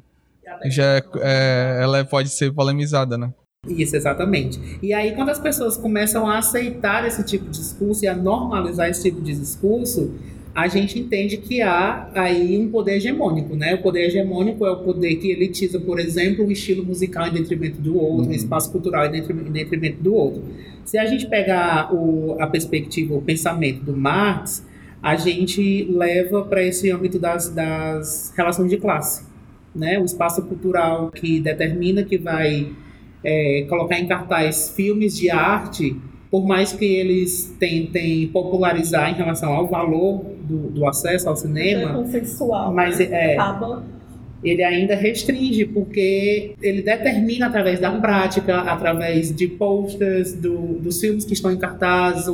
[0.65, 3.33] Já é, é, ela pode ser polemizada, né?
[3.67, 4.79] Isso, exatamente.
[4.81, 8.89] E aí, quando as pessoas começam a aceitar esse tipo de discurso e a normalizar
[8.89, 10.13] esse tipo de discurso,
[10.53, 13.75] a gente entende que há aí um poder hegemônico, né?
[13.75, 17.79] O poder hegemônico é o poder que elitiza, por exemplo, o estilo musical em detrimento
[17.79, 18.31] do outro, uhum.
[18.31, 20.43] o espaço cultural em detrimento, em detrimento, do outro.
[20.83, 24.65] Se a gente pegar o, a perspectiva, o pensamento do Marx,
[25.01, 29.25] a gente leva para esse âmbito das, das relações de classe,
[29.73, 29.99] né?
[29.99, 32.69] O espaço cultural que determina que vai
[33.23, 35.95] é, colocar em cartaz filmes de arte,
[36.31, 41.91] por mais que eles tentem popularizar em relação ao valor do, do acesso ao cinema,
[41.91, 43.05] é consensual, mas né?
[43.05, 43.37] é,
[44.43, 51.25] ele ainda restringe, porque ele determina através da prática, através de posters, do, dos filmes
[51.25, 52.25] que estão em cartaz,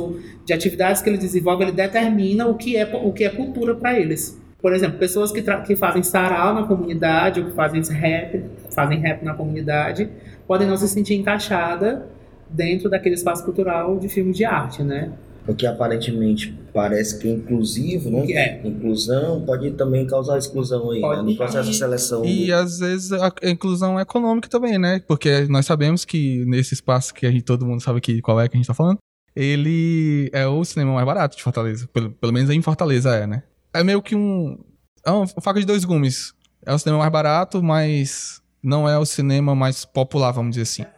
[0.44, 3.98] de atividades que ele desenvolve, ele determina o que é, o que é cultura para
[3.98, 4.40] eles.
[4.60, 9.24] Por exemplo, pessoas que, que fazem sarau na comunidade, ou que fazem rap, fazem rap
[9.24, 10.08] na comunidade,
[10.46, 12.06] podem não se sentir encaixada
[12.48, 15.12] dentro daquele espaço cultural de filme de arte, né?
[15.46, 18.32] O que aparentemente parece que é inclusivo, né?
[18.32, 18.66] É.
[18.66, 21.22] Inclusão pode também causar exclusão aí, né?
[21.22, 22.24] No processo de seleção.
[22.24, 25.00] E às vezes a inclusão econômica também, né?
[25.06, 28.48] Porque nós sabemos que nesse espaço que a gente, todo mundo sabe que, qual é
[28.48, 28.98] que a gente tá falando,
[29.36, 31.86] ele é o cinema mais barato de Fortaleza.
[31.92, 33.42] Pelo, pelo menos em Fortaleza é, né?
[33.72, 34.58] É meio que um.
[35.04, 36.32] É uma faca de dois gumes.
[36.64, 40.95] É o cinema mais barato, mas não é o cinema mais popular, vamos dizer assim.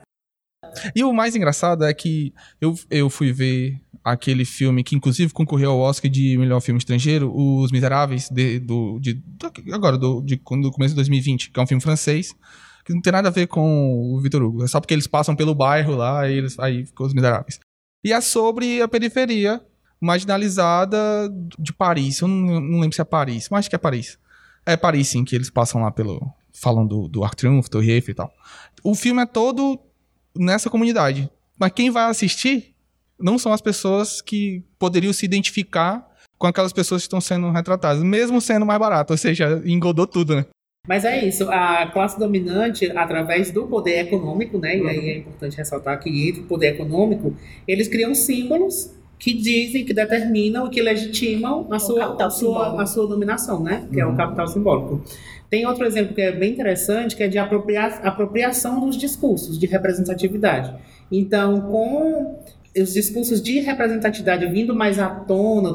[0.94, 5.70] E o mais engraçado é que eu, eu fui ver aquele filme que inclusive concorreu
[5.70, 9.22] ao Oscar de melhor filme estrangeiro, Os Miseráveis, de, do, de,
[9.72, 12.34] agora, do, de, do começo de 2020, que é um filme francês,
[12.84, 14.64] que não tem nada a ver com o Vitor Hugo.
[14.64, 17.60] É só porque eles passam pelo bairro lá e eles, aí ficou Os Miseráveis.
[18.02, 19.60] E é sobre a periferia
[20.00, 20.98] marginalizada
[21.58, 22.20] de Paris.
[22.20, 24.18] Eu não, não lembro se é Paris, mas acho que é Paris.
[24.64, 26.20] É Paris, sim, que eles passam lá pelo,
[26.52, 28.30] falam do, do Arc Triunfo, do Eiffel e tal.
[28.82, 29.78] O filme é todo
[30.38, 31.28] nessa comunidade.
[31.58, 32.74] Mas quem vai assistir
[33.18, 36.06] não são as pessoas que poderiam se identificar
[36.38, 40.36] com aquelas pessoas que estão sendo retratadas, mesmo sendo mais barato, ou seja, engodou tudo,
[40.36, 40.46] né?
[40.86, 44.78] Mas é isso, a classe dominante, através do poder econômico, né?
[44.78, 49.84] E aí é importante ressaltar que entre o poder econômico, eles criam símbolos que dizem,
[49.84, 53.86] que determinam, que legitimam a sua, a sua, a sua dominação, né?
[53.90, 54.02] Que uhum.
[54.02, 54.16] é o uhum.
[54.16, 55.02] capital simbólico.
[55.50, 59.66] Tem outro exemplo que é bem interessante, que é de apropria apropriação dos discursos de
[59.66, 60.74] representatividade.
[61.10, 62.38] Então, com
[62.76, 65.74] os discursos de representatividade vindo mais à tona,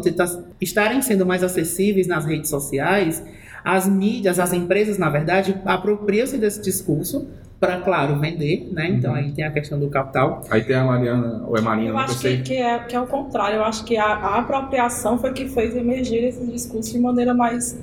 [0.62, 3.24] estarem sendo mais acessíveis nas redes sociais,
[3.64, 7.28] as mídias, as empresas, na verdade, apropriam-se desse discurso
[7.60, 8.88] para, claro, vender, né?
[8.90, 9.18] Então uhum.
[9.18, 10.42] aí tem a questão do capital.
[10.50, 13.08] Aí tem a Mariana, ou é Marina, Eu acho que, que, é, que é o
[13.08, 17.34] contrário, eu acho que a, a apropriação foi que fez emergir esse discurso de maneira
[17.34, 17.80] mais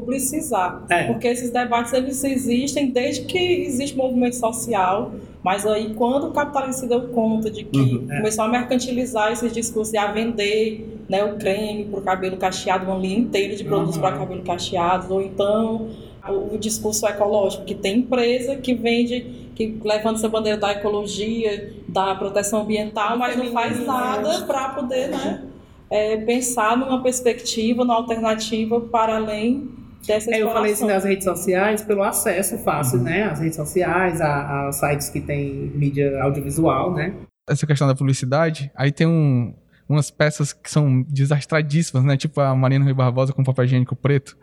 [0.00, 0.84] publicizar.
[0.88, 1.04] É.
[1.04, 6.74] Porque esses debates eles existem desde que existe movimento social, mas aí quando o capitalismo
[6.74, 8.16] se deu conta de que uhum, é.
[8.18, 12.84] começou a mercantilizar esses discursos e a vender né, o creme para o cabelo cacheado,
[12.86, 14.02] uma linha inteira de produtos uhum.
[14.02, 15.88] para cabelo cacheado, ou então
[16.28, 21.72] o, o, discurso ecológico, que tem empresa que vende, que levanta essa bandeira da ecologia,
[21.88, 25.44] da proteção ambiental, mas não faz nada para poder, né?
[25.90, 29.68] é, pensar numa perspectiva, numa alternativa para além
[30.06, 30.88] dessa É, eu falei isso exploração.
[30.88, 33.24] nas redes sociais pelo acesso fácil, né?
[33.24, 37.12] As redes sociais, a, a sites que tem mídia audiovisual, né?
[37.48, 39.54] Essa questão da publicidade, aí tem um,
[39.88, 42.16] umas peças que são desastradíssimas, né?
[42.16, 44.36] Tipo a Marina Rui Barbosa com papel higiênico preto.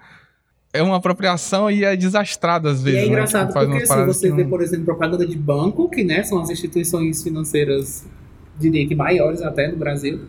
[0.76, 3.00] É uma apropriação e é desastrado às E vezes.
[3.00, 3.08] é né?
[3.10, 6.04] engraçado Tipo, faz porque se paradas você vê, não- por exemplo, propaganda de banco, que
[6.04, 8.06] né, são as instituições financeiras,
[8.60, 10.22] diria que maiores até no Brasil,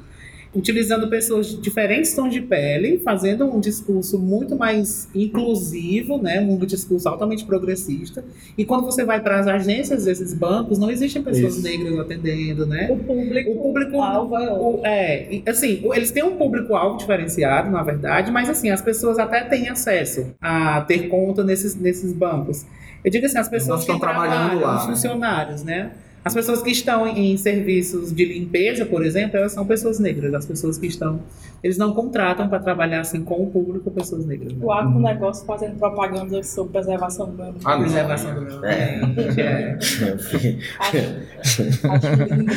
[0.55, 6.57] utilizando pessoas de diferentes tons de pele, fazendo um discurso muito mais inclusivo, né, um
[6.59, 8.25] discurso altamente progressista.
[8.57, 11.63] E quando você vai para as agências desses bancos, não existem pessoas Isso.
[11.63, 12.89] negras atendendo, né?
[12.91, 14.53] O público, O público- alvo é.
[14.53, 19.43] O- é, assim, eles têm um público-alvo diferenciado, na verdade, mas assim, as pessoas até
[19.43, 22.65] têm acesso a ter conta nesses, nesses bancos.
[23.05, 24.93] Eu digo assim, as pessoas estão que trabalhando trabalham, lá, os né?
[24.95, 25.91] funcionários, né?
[26.25, 30.33] As pessoas que estão em, serviços de limpeza, por exemplo, elas são pessoas negras.
[30.33, 31.21] As pessoas que estão.
[31.63, 34.55] Eles não contratam para trabalhar assim com o público pessoas negras.
[34.55, 34.59] Né?
[34.65, 37.67] O agronegócio fazendo propaganda sobre preservação do meio ambiente.
[37.67, 37.79] Ah.
[37.79, 39.39] Preservação do meio ambiente.
[39.39, 39.79] é.
[41.39, 42.53] Acho, acho lindo.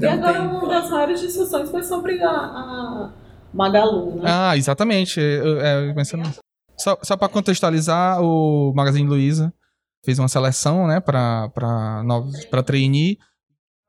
[0.00, 3.12] E agora uma das maiores discussões foi sobre a, a
[3.52, 4.22] Magalu, né?
[4.24, 5.18] Ah, exatamente.
[5.18, 6.38] Eu, é, eu pensando nisso.
[6.78, 9.52] Só, só para contextualizar, o Magazine Luiza
[10.04, 13.18] fez uma seleção, né, para para novos para trainee,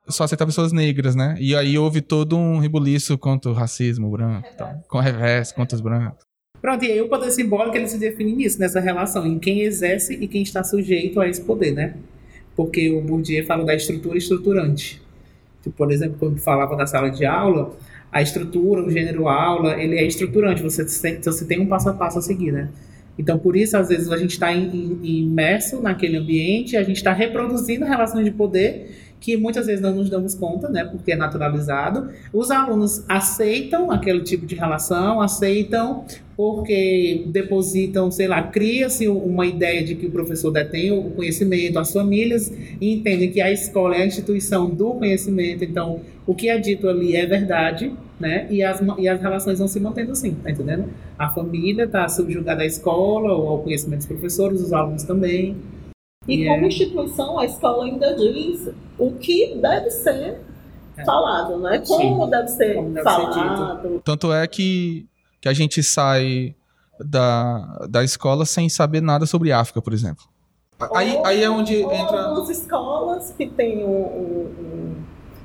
[0.08, 1.36] só aceitar pessoas negras, né?
[1.40, 5.76] E aí houve todo um rebuliço contra o racismo branco, e tal, com revés contra
[5.76, 6.24] os brancos.
[6.62, 10.14] Pronto, e aí o poder simbólico ele se define nisso, nessa relação, em quem exerce
[10.14, 11.96] e quem está sujeito a esse poder, né?
[12.56, 15.02] Porque o Bourdieu fala da estrutura estruturante.
[15.64, 17.76] Tipo, por exemplo, quando falava da sala de aula,
[18.12, 21.94] a estrutura, o gênero aula, ele é estruturante, você, tem- você tem um passo a
[21.94, 22.70] passo a seguir, né?
[23.22, 27.86] Então, por isso, às vezes, a gente está imerso naquele ambiente, a gente está reproduzindo
[27.86, 30.84] relações de poder que muitas vezes não nos damos conta, né?
[30.84, 32.10] Porque é naturalizado.
[32.34, 36.04] Os alunos aceitam aquele tipo de relação, aceitam
[36.36, 41.94] porque depositam, sei lá, cria-se uma ideia de que o professor detém o conhecimento, as
[41.94, 42.52] famílias
[42.82, 47.16] entendem que a escola é a instituição do conhecimento, então o que é dito ali
[47.16, 48.48] é verdade, né?
[48.50, 50.86] E as, e as relações vão se mantendo assim, tá entendendo?
[51.20, 55.56] A família está subjugada à escola ou ao conhecimento dos professores, os alunos também.
[56.32, 60.40] E E como é- instituição, a escola ainda diz o que deve ser
[60.98, 61.06] É.
[61.06, 61.80] falado, né?
[61.86, 64.02] Como deve ser Como deve ser falado.
[64.04, 65.06] Tanto é que,
[65.42, 66.56] que a gente sai
[67.00, 70.24] da, da escola sem saber nada sobre África, por exemplo.
[70.96, 72.24] Aí, Ou- aí é onde entra.
[72.26, 74.96] algumas escolas que têm um- um- um-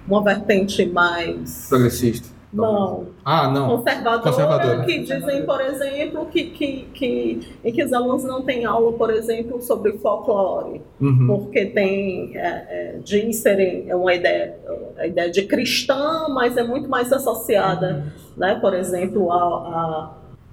[0.08, 2.28] uma vertente mais Progressista.
[2.52, 3.76] Não, Ah, não.
[3.76, 4.84] conservadora, Conservadora.
[4.84, 9.10] que dizem, por exemplo, que, que, que, em que os alunos não têm aula, por
[9.10, 11.26] exemplo, sobre folclore, Uhum.
[11.26, 14.56] porque tem é, é, de serem é uma ideia,
[14.96, 20.10] a ideia de cristã, mas é muito mais associada, né, por exemplo, a, a-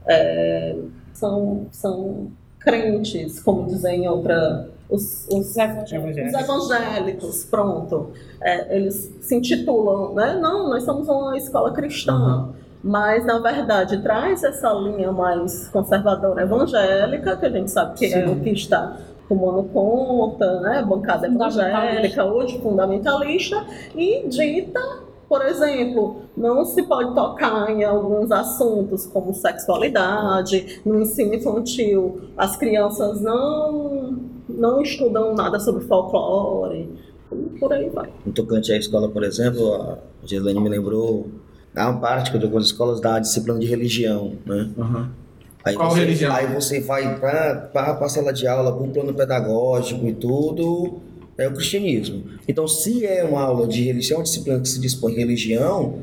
[0.07, 0.75] é,
[1.13, 2.27] são, são
[2.59, 6.33] crentes, como dizem em outra os, os Os evangélicos.
[6.33, 8.11] os evangélicos, pronto.
[8.41, 10.37] É, eles se intitulam, né?
[10.39, 12.49] Não, nós somos uma escola cristã.
[12.83, 18.25] Mas, na verdade, traz essa linha mais conservadora evangélica, que a gente sabe que é
[18.27, 18.33] Sim.
[18.33, 20.83] o que está tomando conta, né?
[20.87, 23.65] Bancada evangélica, hoje fundamentalista,
[23.95, 24.81] e dita,
[25.29, 32.57] por exemplo, não se pode tocar em alguns assuntos como sexualidade, no ensino infantil, as
[32.57, 36.89] crianças não, não estudam nada sobre folclore,
[37.59, 38.09] por aí vai.
[38.25, 41.27] No tocante à escola, por exemplo, a Gislaine me lembrou,
[41.75, 44.69] há uma parte que algumas escolas dá a disciplina de religião, né?
[44.77, 45.07] Uhum.
[45.65, 46.35] Aí Qual você, religião?
[46.35, 50.99] Aí você vai para a sala de aula, para um plano pedagógico e tudo,
[51.37, 52.23] é o cristianismo.
[52.47, 55.99] Então, se é uma aula de religião, uma disciplina que se dispõe em religião,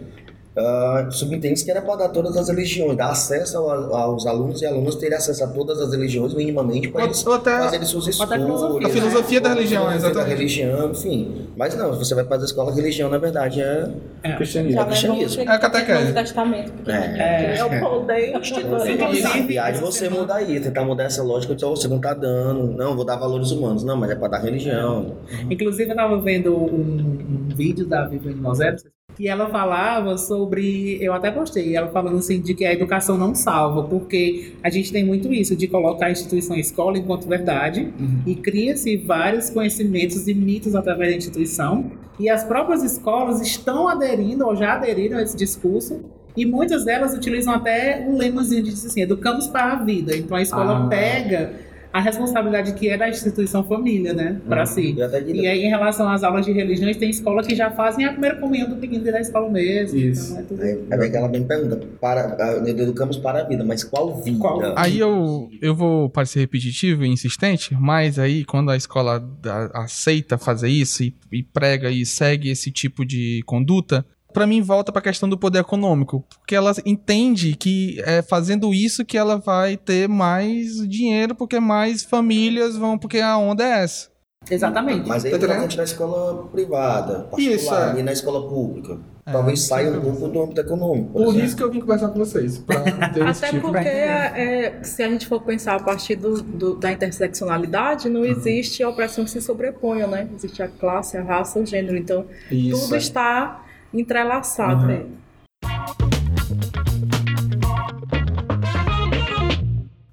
[0.57, 4.67] ah, subentende-se que era para dar todas as religiões, dar acesso ao- aos alunos e
[4.67, 8.33] alunos terem acesso a todas as religiões minimamente para eles até fazerem seus estudos.
[8.33, 8.87] até a filosofia.
[8.87, 10.37] A filosofia da religião, a filosofia da exatamente.
[10.39, 11.47] religião, enfim.
[11.57, 13.91] Mas não, você vai para a escola, religião, na verdade, é
[14.23, 14.37] É.
[14.37, 14.75] Cristianismo.
[14.81, 15.43] Já É cristianismo.
[15.43, 16.13] É a catequese.
[16.13, 16.73] pequenininho.
[16.87, 17.57] É.
[17.59, 18.87] É o poder institucional.
[18.87, 22.13] Inclusive, E aí você muda aí, tentar mudar essa lógica de oh, você não tá
[22.13, 23.85] dando, não, vou dar valores humanos.
[23.85, 25.15] Não, mas é para dar religião.
[25.51, 28.77] Inclusive, eu estava vendo um, um vídeo da Viviane Mosero
[29.21, 30.97] e ela falava sobre.
[30.99, 34.91] Eu até postei, ela falando assim de que a educação não salva, porque a gente
[34.91, 37.93] tem muito isso de colocar a instituição escola enquanto verdade
[38.27, 41.91] e cria-se vários conhecimentos e mitos através da instituição.
[42.19, 46.01] E as próprias escolas estão aderindo ou já aderiram a esse discurso.
[46.35, 50.17] E muitas delas utilizam até um lemazinho de dizer assim: educamos para a vida.
[50.17, 50.89] Então a escola Ah.
[50.89, 51.53] pega
[51.93, 54.67] a responsabilidade que é da instituição família, né, para Uhum.
[54.67, 54.97] si.
[55.35, 58.37] E aí, em relação às aulas de religiões, tem escola que já fazem a primeira
[58.37, 59.99] comunhão do menino da escola mesmo.
[59.99, 60.33] Isso.
[60.33, 60.63] Então, é tudo...
[60.63, 60.79] Aí,
[61.09, 62.37] aí ela me pergunta, para,
[62.67, 64.39] educamos para a vida, mas qual vida?
[64.39, 64.61] Qual?
[64.77, 70.39] Aí eu, eu vou parecer repetitivo e insistente, mas aí quando a escola da- aceita
[70.39, 75.03] fazer isso e, e prega e segue esse tipo de conduta, pra mim volta pra
[75.03, 80.09] questão do poder econômico, porque ela entende que é fazendo isso que ela vai ter
[80.09, 84.09] mais dinheiro, porque mais famílias vão, porque a onda é essa.
[84.51, 85.07] Exatamente.
[85.07, 88.01] Mas aí Tá na escola privada, particular, Isso, é.
[88.01, 88.99] e na escola pública.
[89.27, 91.13] É, Talvez saia um pouco do âmbito econômico.
[91.13, 91.41] Por exemplo.
[91.45, 92.57] isso que eu vim conversar com vocês.
[92.57, 92.81] Pra
[93.13, 96.91] ter Até tipo porque, é, se a gente for pensar a partir do, do- da
[96.91, 100.27] interseccionalidade, não existe opressão que se sobreponha, né?
[100.35, 101.97] Existe a classe, a raça, o gênero.
[101.99, 102.81] Então, Isso.
[102.85, 102.99] tudo é.
[102.99, 103.63] está
[103.93, 104.87] entrelaçado.
[104.87, 105.21] Uhum.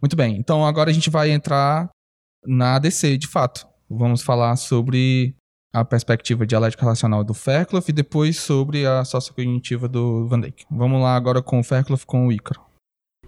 [0.01, 1.89] Muito bem, então agora a gente vai entrar
[2.45, 3.67] na ADC, de fato.
[3.89, 5.35] Vamos falar sobre
[5.73, 10.65] a perspectiva dialética relacional do Fairclough e depois sobre a sociocognitiva do Van Dijk.
[10.71, 12.61] Vamos lá agora com o Fairclough com o Ícaro.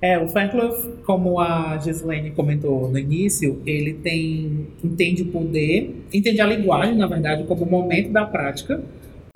[0.02, 6.40] É, o Fairclough, como a Gislaine comentou no início, ele tem entende o poder, entende
[6.40, 8.82] a linguagem, na verdade, como momento da prática,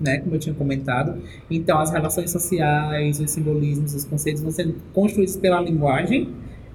[0.04, 1.20] né, como eu tinha comentado.
[1.50, 6.28] Então, as relações sociais, os simbolismos, os conceitos vão sendo construídos pela linguagem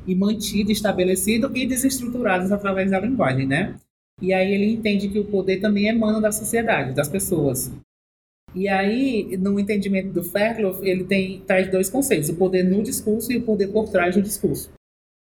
[0.05, 3.75] e mantidos, estabelecidos e desestruturados através da linguagem, né?
[4.21, 7.71] E aí ele entende que o poder também emana da sociedade, das pessoas.
[8.55, 13.32] E aí, no entendimento do Fairclough, ele tem, traz dois conceitos, o poder no discurso
[13.32, 14.71] e o poder por trás do discurso.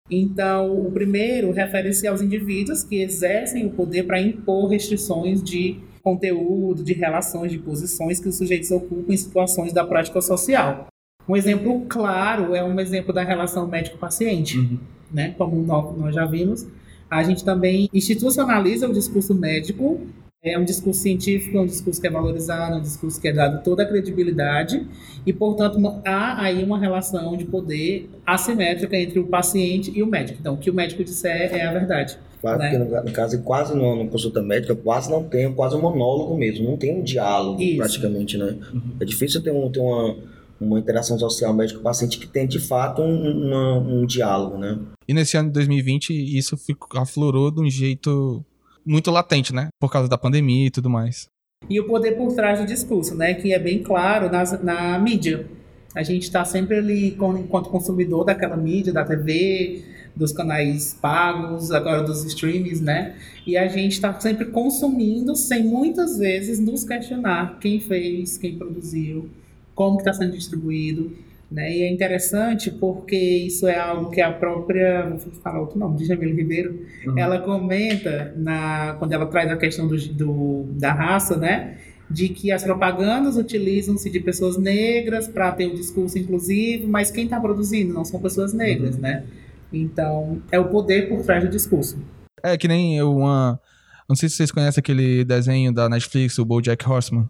[0.09, 6.83] Então, o primeiro refere-se aos indivíduos que exercem o poder para impor restrições de conteúdo,
[6.83, 10.85] de relações, de posições que os sujeitos ocupam em situações da prática social.
[11.27, 14.77] Um exemplo claro é um exemplo da relação médico-paciente, Uhum.
[15.11, 15.33] né?
[15.35, 16.67] Como nó- nós já vimos,
[17.09, 19.99] a gente também institucionaliza o discurso médico.
[20.43, 23.33] É um discurso científico, é um discurso que é valorizado, é um discurso que é
[23.33, 24.85] dado toda a credibilidade
[25.25, 30.37] e, portanto, há aí uma relação de poder assimétrica entre o paciente e o médico.
[30.39, 32.19] Então, o que o médico disser é a verdade.
[32.53, 32.69] Claro, né?
[32.79, 36.37] porque no, no caso, quase no, no consulta médica, quase não tem, quase um monólogo
[36.37, 37.77] mesmo, não tem um diálogo Isso.
[37.77, 38.57] praticamente, né?
[38.99, 40.15] É difícil ter, um, ter uma,
[40.61, 44.77] uma interação social médico-paciente que tem de fato um, uma- um diálogo, né?
[45.07, 48.43] E nesse ano de 2020, isso ficou, aflorou de um jeito
[48.85, 49.69] muito latente, né?
[49.79, 51.27] Por causa da pandemia e tudo mais.
[51.69, 53.33] E o poder por trás do discurso, né?
[53.33, 55.47] Que é bem claro nas, na mídia.
[55.95, 59.83] A gente está sempre ali, com- enquanto consumidor daquela mídia, da TV,
[60.15, 63.15] dos canais pagos, agora dos streams, né?
[63.45, 69.29] E a gente está sempre consumindo, sem muitas vezes nos questionar quem fez, quem produziu,
[69.75, 71.11] como está sendo distribuído,
[71.51, 71.71] né?
[71.75, 76.33] E é interessante porque isso é algo que a própria, vou falar outro nome, Djamila
[76.33, 77.19] Ribeiro, Uhum.
[77.19, 81.77] ela comenta na, quando ela traz a questão do, do- da raça, né?
[82.09, 87.25] De que as propagandas utilizam-se de pessoas negras para ter um discurso inclusivo, mas quem
[87.25, 89.23] está produzindo não são pessoas negras, né?
[89.71, 91.97] Então, é o poder por trás do discurso.
[92.43, 93.59] É que nem uma.
[94.07, 97.29] Não sei se vocês conhecem aquele desenho da Netflix, o BoJack Horseman.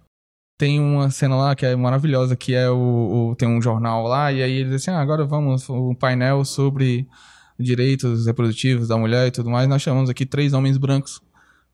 [0.58, 4.32] Tem uma cena lá que é maravilhosa, que é o, o- tem um jornal lá
[4.32, 7.06] e aí eles dizem assim, ah, agora vamos um painel sobre
[7.60, 9.68] direitos reprodutivos da mulher e tudo mais.
[9.68, 11.22] Nós chamamos aqui três homens brancos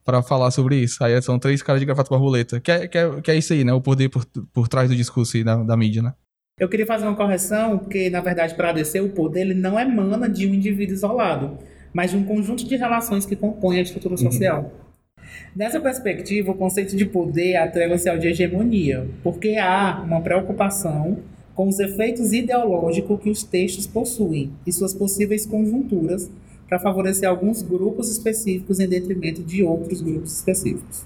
[0.04, 1.02] para falar sobre isso.
[1.04, 2.60] Aí são três caras de gravata borboleta.
[2.60, 3.72] Que é, que é, que é isso aí, né?
[3.72, 6.14] O poder por, por trás do discurso da, da mídia, né?
[6.62, 10.28] Eu queria fazer uma correção, porque, na verdade, para ADC, o poder ele não emana
[10.28, 11.58] de um indivíduo isolado,
[11.92, 14.70] mas de um conjunto de relações que compõem a estrutura social.
[15.56, 21.18] Nessa perspectiva, o conceito de poder atrela-se ao de hegemonia, porque há uma preocupação
[21.52, 26.30] com os efeitos ideológicos que os textos possuem e suas possíveis conjunturas
[26.68, 31.02] para favorecer alguns grupos específicos em detrimento de outros grupos específicos.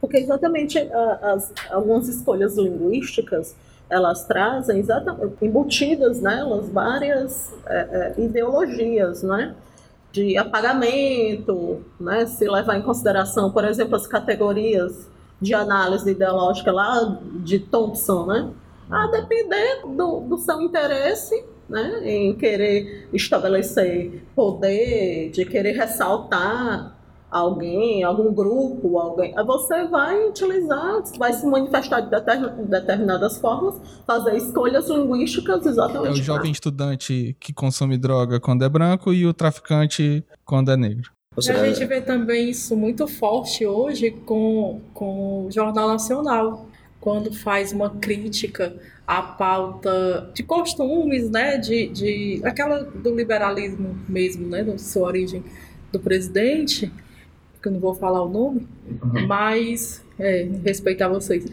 [0.00, 3.56] Porque exatamente a- as, algumas escolhas linguísticas
[3.90, 9.54] elas trazem exatamente embutidas nelas várias é, é, ideologias, né?
[10.12, 12.24] De apagamento, né?
[12.26, 15.08] Se levar em consideração, por exemplo, as categorias
[15.40, 18.50] de análise ideológica lá de Thompson, né?
[18.90, 22.00] A depender do, do seu interesse, né?
[22.04, 26.96] Em querer estabelecer poder, de querer ressaltar
[27.30, 34.36] alguém, algum grupo, alguém, você vai utilizar, vai se manifestar de determin- determinadas formas, fazer
[34.36, 36.20] escolhas linguísticas É exatamente.
[36.20, 41.10] o jovem estudante que consome droga quando é branco e o traficante quando é negro.
[41.36, 46.66] E seja, a gente vê também isso muito forte hoje com, com o Jornal Nacional,
[47.00, 48.74] quando faz uma crítica
[49.06, 55.42] à pauta de costumes, né, de, de aquela do liberalismo mesmo, né, da sua origem,
[55.92, 56.92] do presidente,
[57.60, 58.66] que eu não vou falar o nome,
[59.02, 59.26] uhum.
[59.26, 61.44] mas é, respeitar vocês.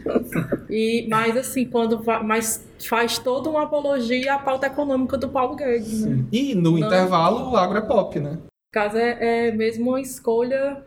[0.68, 5.56] E, mas assim, quando vai, mas faz toda uma apologia à pauta econômica do Paulo
[5.56, 6.04] Guedes.
[6.04, 6.24] Né?
[6.32, 8.32] E no intervalo o agro é pop, né?
[8.32, 10.82] No caso é, é mesmo uma escolha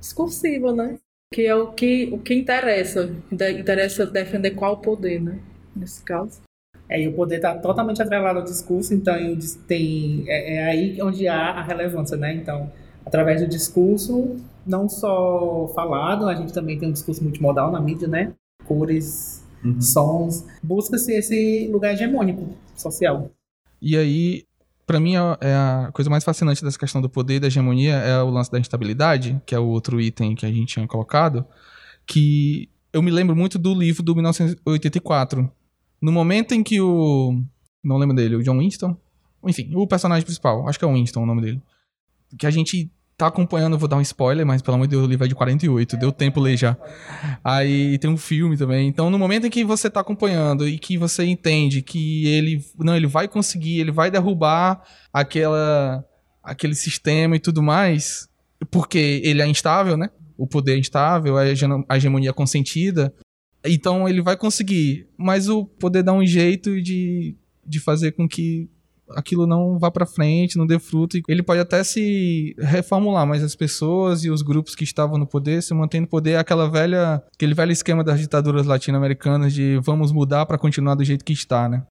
[0.00, 0.98] discursiva, né?
[1.32, 3.10] Que é o que, o que interessa.
[3.32, 5.38] Interessa defender qual poder, né?
[5.74, 6.40] Nesse caso.
[6.88, 9.14] É, e o poder está totalmente atrelado ao discurso, então
[9.66, 12.34] tem, é, é aí onde há a relevância, né?
[12.34, 12.70] Então,
[13.04, 14.36] através do discurso,
[14.66, 18.32] não só falado, a gente também tem um discurso multimodal na mídia, né?
[18.64, 19.80] Cores, uhum.
[19.80, 23.30] sons, busca-se esse lugar hegemônico social.
[23.80, 24.44] E aí,
[24.86, 28.22] para mim, é a coisa mais fascinante dessa questão do poder e da hegemonia é
[28.22, 31.44] o lance da instabilidade, que é o outro item que a gente tinha colocado,
[32.06, 35.50] que eu me lembro muito do livro do 1984.
[36.00, 37.40] No momento em que o...
[37.82, 38.96] não lembro dele, o John Winston?
[39.46, 41.62] Enfim, o personagem principal, acho que é o Winston o nome dele.
[42.38, 45.08] Que a gente tá acompanhando, vou dar um spoiler, mas pelo amor de Deus, o
[45.08, 46.76] livro é de 48, deu tempo ler já.
[47.42, 48.88] Aí tem um filme também.
[48.88, 52.96] Então, no momento em que você tá acompanhando e que você entende que ele, não,
[52.96, 56.04] ele vai conseguir, ele vai derrubar aquela
[56.42, 58.28] aquele sistema e tudo mais,
[58.70, 60.10] porque ele é instável, né?
[60.36, 61.46] O poder é instável, a
[61.96, 63.14] hegemonia é consentida.
[63.64, 67.34] Então ele vai conseguir, mas o poder dá um jeito de,
[67.66, 68.68] de fazer com que
[69.10, 71.18] aquilo não vá para frente, não dê fruto.
[71.28, 75.62] Ele pode até se reformular, mas as pessoas e os grupos que estavam no poder
[75.62, 80.46] se mantêm no poder, aquela velha, aquele velho esquema das ditaduras latino-americanas de vamos mudar
[80.46, 81.84] para continuar do jeito que está, né?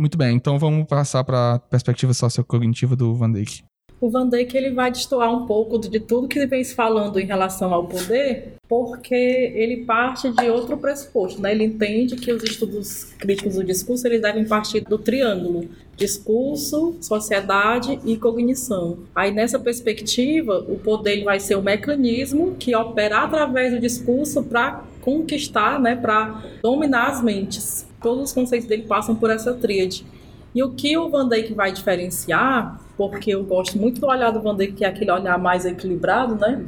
[0.00, 3.67] Muito bem, então vamos passar para a perspectiva sociocognitiva do Van Dijk
[4.00, 7.26] o Van Dijk ele vai destoar um pouco de tudo que vem se falando em
[7.26, 11.52] relação ao poder, porque ele parte de outro pressuposto, né?
[11.52, 15.68] Ele entende que os estudos críticos do discurso eles devem partir do triângulo
[15.98, 19.00] discurso, sociedade e cognição.
[19.12, 24.84] Aí nessa perspectiva, o poder vai ser o mecanismo que opera através do discurso para
[25.02, 27.84] conquistar, né, para dominar as mentes.
[28.00, 30.06] Todos os conceitos dele passam por essa tríade.
[30.54, 34.40] E o que o Van Dijk vai diferenciar, porque eu gosto muito do olhar do
[34.40, 36.66] Van Dijk, que é aquele olhar mais equilibrado, né?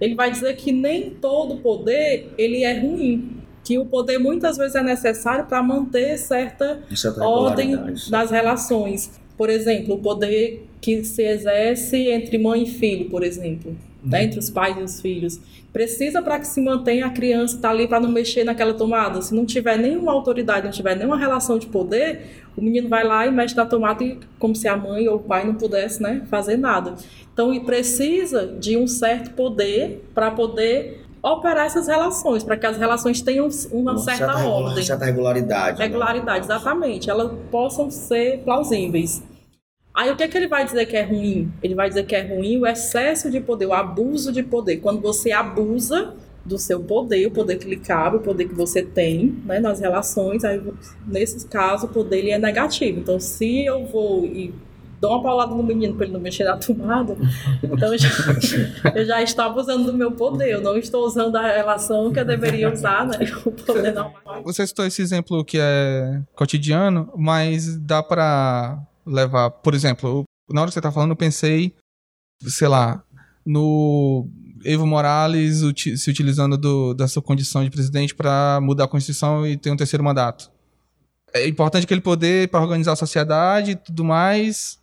[0.00, 4.74] Ele vai dizer que nem todo poder ele é ruim, que o poder muitas vezes
[4.74, 7.76] é necessário para manter certa, certa ordem
[8.10, 9.20] nas relações.
[9.36, 13.76] Por exemplo, o poder que se exerce entre mãe e filho, por exemplo.
[14.06, 15.40] Né, entre os pais e os filhos.
[15.72, 19.20] Precisa para que se mantenha a criança tá ali para não mexer naquela tomada.
[19.20, 23.26] Se não tiver nenhuma autoridade, não tiver nenhuma relação de poder, o menino vai lá
[23.26, 26.22] e mexe na tomada e, como se a mãe ou o pai não pudesse né,
[26.30, 26.94] fazer nada.
[27.32, 33.20] Então, precisa de um certo poder para poder operar essas relações, para que as relações
[33.20, 34.76] tenham uma, uma certa, certa ordem.
[34.76, 35.78] Uma certa regularidade.
[35.78, 35.84] Né?
[35.84, 36.54] Regularidade, né?
[36.54, 37.10] exatamente.
[37.10, 39.22] Elas possam ser plausíveis.
[39.96, 41.50] Aí o que, é que ele vai dizer que é ruim?
[41.62, 44.76] Ele vai dizer que é ruim o excesso de poder, o abuso de poder.
[44.76, 46.12] Quando você abusa
[46.44, 49.80] do seu poder, o poder que lhe cabe, o poder que você tem né, nas
[49.80, 50.62] relações, aí
[51.06, 53.00] nesses casos o poder ele é negativo.
[53.00, 54.54] Então, se eu vou e
[55.00, 57.16] dou uma paulada no menino para ele não mexer na tomada,
[57.62, 58.08] então eu já,
[58.94, 62.24] eu já estou abusando do meu poder, eu não estou usando a relação que eu
[62.24, 63.18] deveria usar, né?
[63.46, 64.12] O poder não.
[64.44, 70.68] Você citou esse exemplo que é cotidiano, mas dá para levar, por exemplo, na hora
[70.68, 71.74] que você está falando, eu pensei,
[72.42, 73.02] sei lá,
[73.44, 74.28] no
[74.64, 75.62] Evo Morales
[75.96, 79.76] se utilizando do, da sua condição de presidente para mudar a Constituição e ter um
[79.76, 80.50] terceiro mandato.
[81.32, 84.78] É importante aquele poder para organizar a sociedade e tudo mais,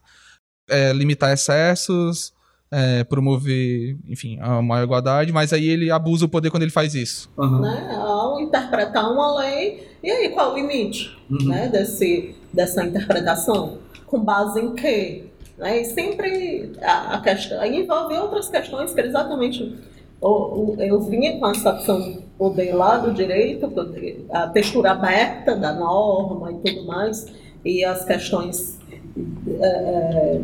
[0.69, 2.33] é, limitar excessos,
[2.71, 6.95] é, promover, enfim, a maior igualdade, mas aí ele abusa o poder quando ele faz
[6.95, 7.29] isso.
[7.37, 7.61] Uhum.
[7.61, 7.95] Né?
[7.97, 11.49] Ao interpretar uma lei, e aí qual o limite uhum.
[11.49, 13.77] né, desse, dessa interpretação?
[14.13, 15.23] Com base em quê?
[15.57, 15.81] Né?
[15.81, 19.75] E sempre a, a questão envolve outras questões que exatamente
[20.21, 21.73] eu, eu vinha com essa
[22.37, 23.73] poder lá do direito,
[24.29, 27.25] a textura aberta da norma e tudo mais,
[27.65, 28.79] e as questões
[29.59, 30.41] é, é,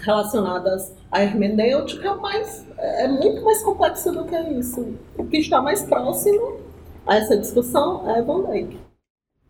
[0.00, 4.92] relacionadas à hermenêutica, mas é muito mais complexo do que isso.
[5.16, 6.56] O que está mais próximo
[7.06, 8.76] a essa discussão é Van Dyck.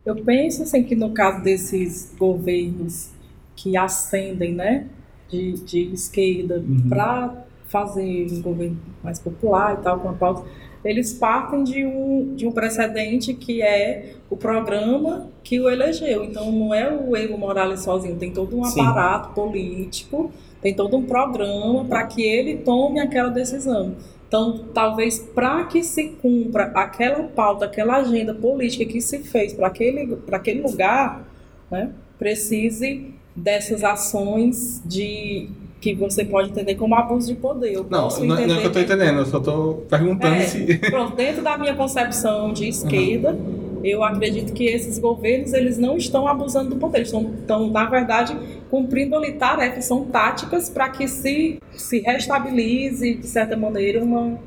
[0.05, 3.12] Eu penso assim que no caso desses governos
[3.55, 4.87] que ascendem, né,
[5.29, 6.89] de, de esquerda uhum.
[6.89, 10.43] para fazer um governo mais popular e tal, com a pauta,
[10.85, 16.23] eles partem de um, de um precedente que é o programa que o elegeu.
[16.23, 19.33] Então não é o Evo Morales sozinho, tem todo um aparato Sim.
[19.33, 20.31] político,
[20.61, 23.95] tem todo um programa para que ele tome aquela decisão.
[24.27, 29.67] Então, talvez para que se cumpra aquela pauta, aquela agenda política que se fez para
[29.67, 31.27] aquele, aquele lugar,
[31.69, 35.49] né, precise dessas ações de
[35.83, 37.73] que você pode entender como abuso de poder.
[37.73, 40.77] Eu não, não, não é que eu tô entendendo, eu só tô perguntando é, se.
[40.77, 43.81] Pronto, dentro da minha concepção de esquerda, uhum.
[43.83, 47.85] eu acredito que esses governos eles não estão abusando do poder, eles estão, estão na
[47.85, 48.33] verdade,
[48.69, 54.39] cumprindo ali tarefas, são táticas para que se, se restabilize, de certa maneira, uma.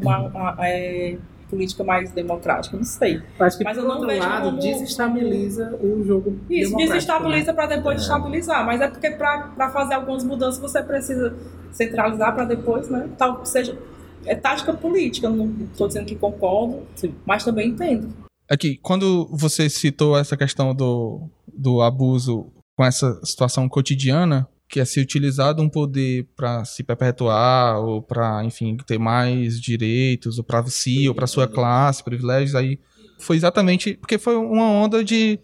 [0.00, 1.16] uma, uma é,
[1.48, 3.22] política mais democrática, não sei.
[3.38, 4.58] Acho que mas por eu não outro vejo lado como...
[4.58, 7.52] desestabiliza o jogo Isso, desestabiliza né?
[7.52, 8.02] para depois é.
[8.02, 11.34] estabilizar, mas é porque para fazer algumas mudanças você precisa
[11.70, 13.08] centralizar para depois, né?
[13.16, 13.78] Tal seja
[14.24, 17.14] é tática política, não estou dizendo que concordo, Sim.
[17.24, 18.12] mas também entendo.
[18.48, 24.84] Aqui, quando você citou essa questão do, do abuso com essa situação cotidiana, que é
[24.84, 30.64] ser utilizado um poder para se perpetuar ou para, enfim, ter mais direitos, ou para
[30.66, 32.78] si, ou para sua classe, privilégios, aí
[33.18, 35.38] foi exatamente porque foi uma onda de,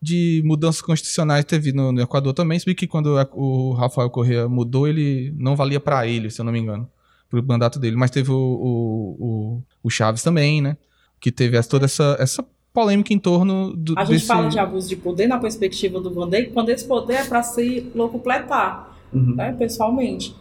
[0.00, 4.48] de mudanças constitucionais que teve no, no Equador também, se que quando o Rafael Correa
[4.48, 6.88] mudou, ele não valia para ele, se eu não me engano,
[7.28, 10.76] pro mandato dele, mas teve o, o, o, o Chaves também, né,
[11.20, 13.98] que teve toda essa, essa polêmica em torno do.
[13.98, 14.26] A gente desse...
[14.26, 17.42] fala de abuso de poder na perspectiva do Van Dijk, quando esse poder é para
[17.42, 19.36] se locupletar, uhum.
[19.36, 20.34] né, pessoalmente.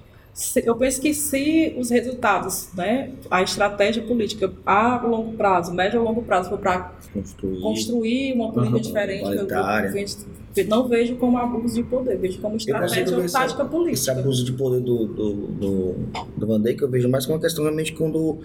[0.63, 6.03] Eu penso que se os resultados, né, a estratégia política a longo prazo, médio a
[6.03, 7.61] longo prazo, for para construir.
[7.61, 8.33] construir.
[8.33, 9.29] uma política uhum, diferente,
[10.55, 13.93] eu, não vejo como abuso de poder, vejo como estratégia ou tática política.
[13.93, 15.95] Esse abuso de poder do, do, do,
[16.37, 18.39] do Van Dijk eu vejo mais como uma questão realmente quando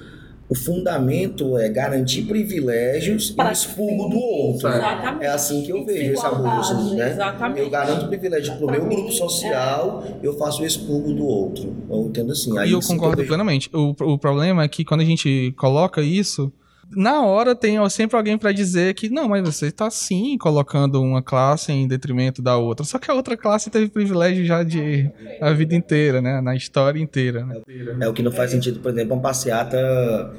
[0.49, 4.69] o fundamento é garantir privilégios e o expurgo do outro.
[4.69, 5.25] Exatamente.
[5.25, 6.95] É assim que eu vejo esse abuso.
[6.95, 7.11] Né?
[7.11, 7.61] Exatamente.
[7.61, 11.75] Eu garanto privilégio para o meu grupo social, eu faço o expurgo do outro.
[11.91, 12.57] Eu entendo assim.
[12.61, 13.69] E eu concordo eu plenamente.
[13.73, 16.53] O, o problema é que quando a gente coloca isso
[16.91, 21.23] na hora tem sempre alguém para dizer que não, mas você está sim colocando uma
[21.23, 22.85] classe em detrimento da outra.
[22.85, 25.11] Só que a outra classe teve privilégio já de
[25.41, 26.41] a vida inteira, né?
[26.41, 27.45] Na história inteira.
[27.45, 27.61] Né?
[28.01, 30.33] É o que não faz sentido, por exemplo, uma passeata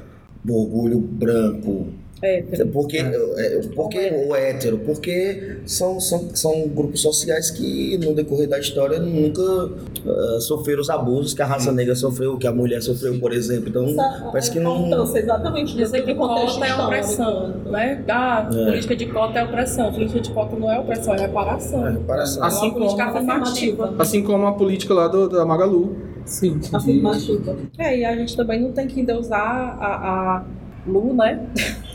[0.44, 2.68] do orgulho branco Hétero.
[2.68, 8.58] Porque, é, porque o hétero, porque são, são, são grupos sociais que no decorrer da
[8.58, 13.18] história nunca uh, sofreram os abusos que a raça negra sofreu, que a mulher sofreu,
[13.20, 13.68] por exemplo.
[13.68, 14.86] Então, Essa, parece que não.
[14.86, 18.04] Então, exatamente dizer que cota é opressão, né?
[18.08, 18.64] A é.
[18.64, 21.86] política de cota é opressão, a política de cota não é opressão, é reparação.
[21.86, 22.42] É reparação.
[22.42, 23.94] Assim, é como, afirmativa.
[23.98, 25.96] assim como a política lá do, da Magalu.
[26.24, 26.60] Sim.
[26.72, 27.56] Afirmativa.
[27.78, 30.44] É, e a gente também não tem que endeusar a, a
[30.84, 31.46] Lu, né?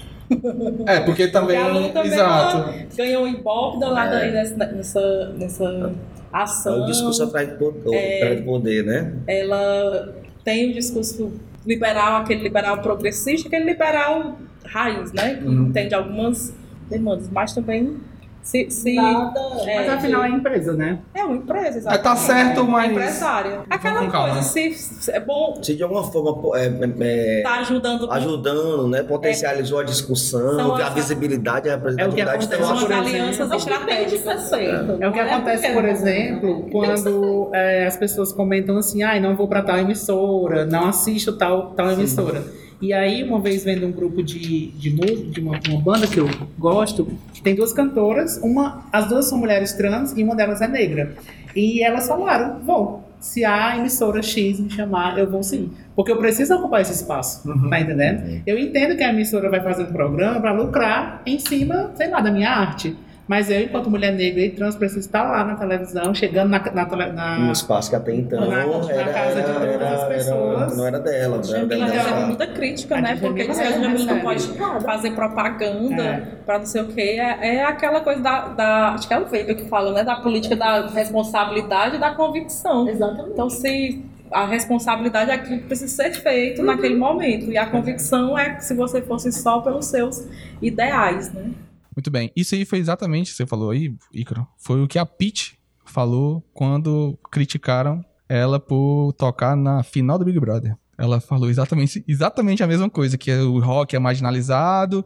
[0.86, 1.58] É, porque também.
[1.92, 2.96] também exato.
[2.96, 4.24] Ganhou um ibope danado é.
[4.24, 5.92] aí nessa, nessa, nessa
[6.32, 6.82] ação.
[6.82, 9.14] É o discurso atrás de poder, é, poder, né?
[9.28, 11.32] Ela tem o discurso
[11.66, 15.36] liberal, aquele liberal progressista, aquele liberal raiz, né?
[15.36, 15.68] Que uhum.
[15.68, 16.54] entende algumas
[16.90, 17.98] demandas, mas também
[18.44, 21.00] se, se, Nada, é, mas afinal é empresa, né?
[21.14, 22.00] É uma empresa, exatamente.
[22.00, 22.90] É, tá certo, mas.
[22.90, 23.62] É empresária.
[23.70, 25.58] Aquela coisa, se, se, é bom.
[25.64, 28.12] Se de alguma forma é, é, tá ajudando.
[28.12, 29.02] Ajudando, né?
[29.02, 32.44] Potencializou a discussão, a visibilidade, a representatividade.
[32.44, 34.52] É o que acontece, são as alianças estratégicas.
[34.52, 37.52] É, o que acontece, por exemplo, quando
[37.88, 41.92] as pessoas comentam assim, ai, ah, não vou para tal emissora, não assisto tal, tal
[41.92, 42.44] emissora.
[42.84, 46.18] E aí, uma vez vendo um grupo de, de música, de uma, uma, banda que
[46.18, 46.28] eu
[46.60, 47.08] gosto,
[47.42, 51.16] tem duas cantoras, uma, as duas são mulheres trans e uma delas é negra.
[51.56, 55.72] E elas falaram, vou, se a emissora X me chamar, eu vou sim.
[55.96, 57.70] Porque eu preciso ocupar esse espaço, uhum.
[57.70, 58.42] tá entendendo?
[58.46, 62.20] Eu entendo que a emissora vai fazer um programa para lucrar em cima, sei lá,
[62.20, 62.98] da minha arte.
[63.26, 66.60] Mas eu, enquanto mulher negra e trans, preciso estar lá na televisão, chegando na.
[66.60, 70.62] na, na um espaço que até então na, era, na casa de todas as pessoas.
[70.62, 71.42] Era, não era dela.
[71.44, 73.18] Não era dela recebe muita crítica, né?
[73.20, 74.48] Porque a gente não pode
[74.84, 76.28] fazer propaganda é.
[76.46, 77.18] para não sei o quê.
[77.20, 78.90] É, é aquela coisa da, da.
[78.90, 80.04] Acho que é o Weber que fala, né?
[80.04, 82.90] Da política da responsabilidade e da convicção.
[82.90, 83.32] Exatamente.
[83.32, 84.04] Então, se
[84.34, 86.66] a responsabilidade é aquilo que precisa ser feito uhum.
[86.66, 87.50] naquele momento.
[87.52, 90.28] E a convicção é que se você fosse só pelos seus
[90.62, 91.52] ideais, né?
[91.96, 92.32] Muito bem.
[92.36, 94.48] Isso aí foi exatamente o que você falou aí, Ícaro.
[94.58, 100.40] Foi o que a Pete falou quando criticaram ela por tocar na final do Big
[100.40, 100.76] Brother.
[100.98, 105.04] Ela falou exatamente, exatamente a mesma coisa, que o rock é marginalizado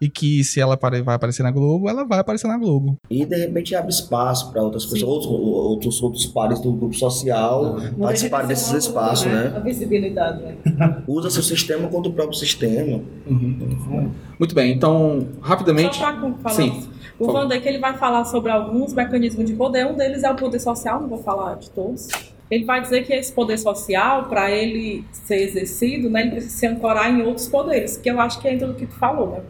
[0.00, 2.96] e que se ela vai aparecer na Globo, ela vai aparecer na Globo.
[3.08, 7.76] E de repente abre espaço para outras pessoas, outros, outros, outros pares do grupo social
[7.76, 7.94] uhum.
[7.94, 9.52] participarem desses espaços, né?
[9.56, 10.42] A visibilidade.
[10.42, 11.02] Né?
[11.06, 13.00] Usa seu sistema contra o próprio sistema.
[13.26, 14.10] Uhum.
[14.38, 15.96] Muito bem, então, rapidamente.
[15.96, 16.54] Só para falar.
[16.54, 16.88] Sim.
[17.18, 20.34] O Van Dijk, ele vai falar sobre alguns mecanismos de poder, um deles é o
[20.34, 22.08] poder social, não vou falar de todos.
[22.50, 26.66] Ele vai dizer que esse poder social, para ele ser exercido, né, ele precisa se
[26.66, 29.40] ancorar em outros poderes, que eu acho que é entra do que tu falou, né?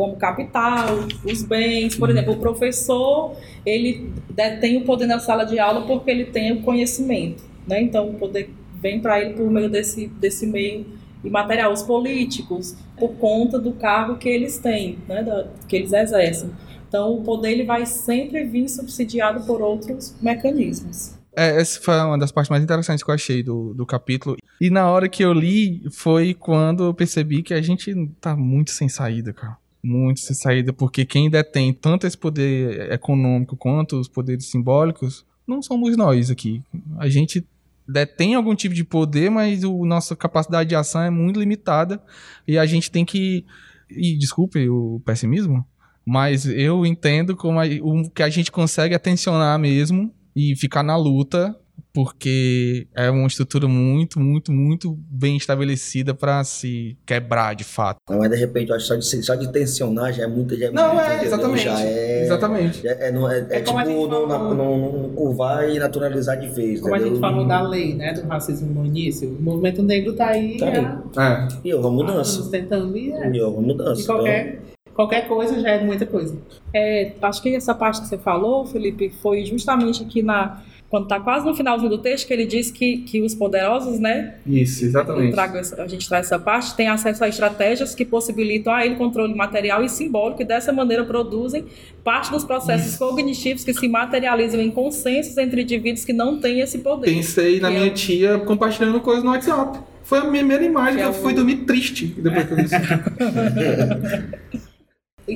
[0.00, 0.86] como capital,
[1.22, 1.94] os bens.
[1.94, 6.52] Por exemplo, o professor, ele detém o poder na sala de aula porque ele tem
[6.52, 7.44] o conhecimento.
[7.68, 7.82] né?
[7.82, 8.48] Então o poder
[8.80, 10.86] vem para ele por meio desse, desse meio
[11.22, 11.70] imaterial.
[11.70, 15.22] Os políticos, por conta do cargo que eles têm, né?
[15.22, 16.50] Da, que eles exercem.
[16.88, 21.19] Então o poder ele vai sempre vir subsidiado por outros mecanismos.
[21.40, 24.36] É, essa foi uma das partes mais interessantes que eu achei do, do capítulo.
[24.60, 28.72] E na hora que eu li, foi quando eu percebi que a gente tá muito
[28.72, 29.56] sem saída, cara.
[29.82, 35.62] Muito sem saída, porque quem detém tanto esse poder econômico quanto os poderes simbólicos não
[35.62, 36.62] somos nós aqui.
[36.98, 37.42] A gente
[37.88, 42.02] detém algum tipo de poder, mas a nossa capacidade de ação é muito limitada
[42.46, 43.46] e a gente tem que.
[43.88, 45.66] E desculpe o pessimismo,
[46.04, 50.96] mas eu entendo como a, o que a gente consegue atencionar mesmo e ficar na
[50.96, 51.54] luta,
[51.92, 57.98] porque é uma estrutura muito, muito, muito bem estabelecida para se quebrar de fato.
[58.08, 60.56] Não, mas de repente, eu acho que só de, só de tensionar já é muito.
[60.56, 61.24] Já é Não, muito, é, entendeu?
[61.26, 61.64] exatamente.
[61.64, 62.86] Já é, Exatamente.
[62.86, 64.08] É, é, não- é- é É a tipo não, falou.
[64.08, 66.80] não, não- não curvar e naturalizar de vez.
[66.80, 67.14] Como a entendeu?
[67.16, 70.66] gente falou da lei, né, do racismo no início, o movimento negro tá aí, Tá
[70.68, 70.76] aí.
[71.16, 71.68] há É.
[71.68, 72.50] E houve uma anos mudança.
[72.50, 74.00] tentando e, é, E houve uma mudança.
[74.00, 74.62] e qualquer,
[75.00, 76.36] qualquer coisa já é muita coisa.
[76.74, 80.60] É, acho que essa parte que você falou, Felipe, foi justamente aqui na.
[80.88, 84.34] Quando está quase no finalzinho do texto, que ele diz que, que os poderosos, né?
[84.44, 85.30] Isso, exatamente.
[85.32, 88.96] trago essa- a gente traz essa parte, têm acesso a estratégias que possibilitam a ele
[88.96, 91.64] controle material e simbólico e dessa maneira produzem
[92.02, 96.78] parte dos processos cognitivos que se materializam em consensos entre indivíduos que não têm esse
[96.78, 97.06] poder.
[97.14, 99.78] Pensei na é minha o- tia compartilhando coisa no WhatsApp.
[100.02, 102.56] Foi a primeira imagem Que que é eu o- fui dormir triste depois que eu
[102.56, 102.74] vi isso.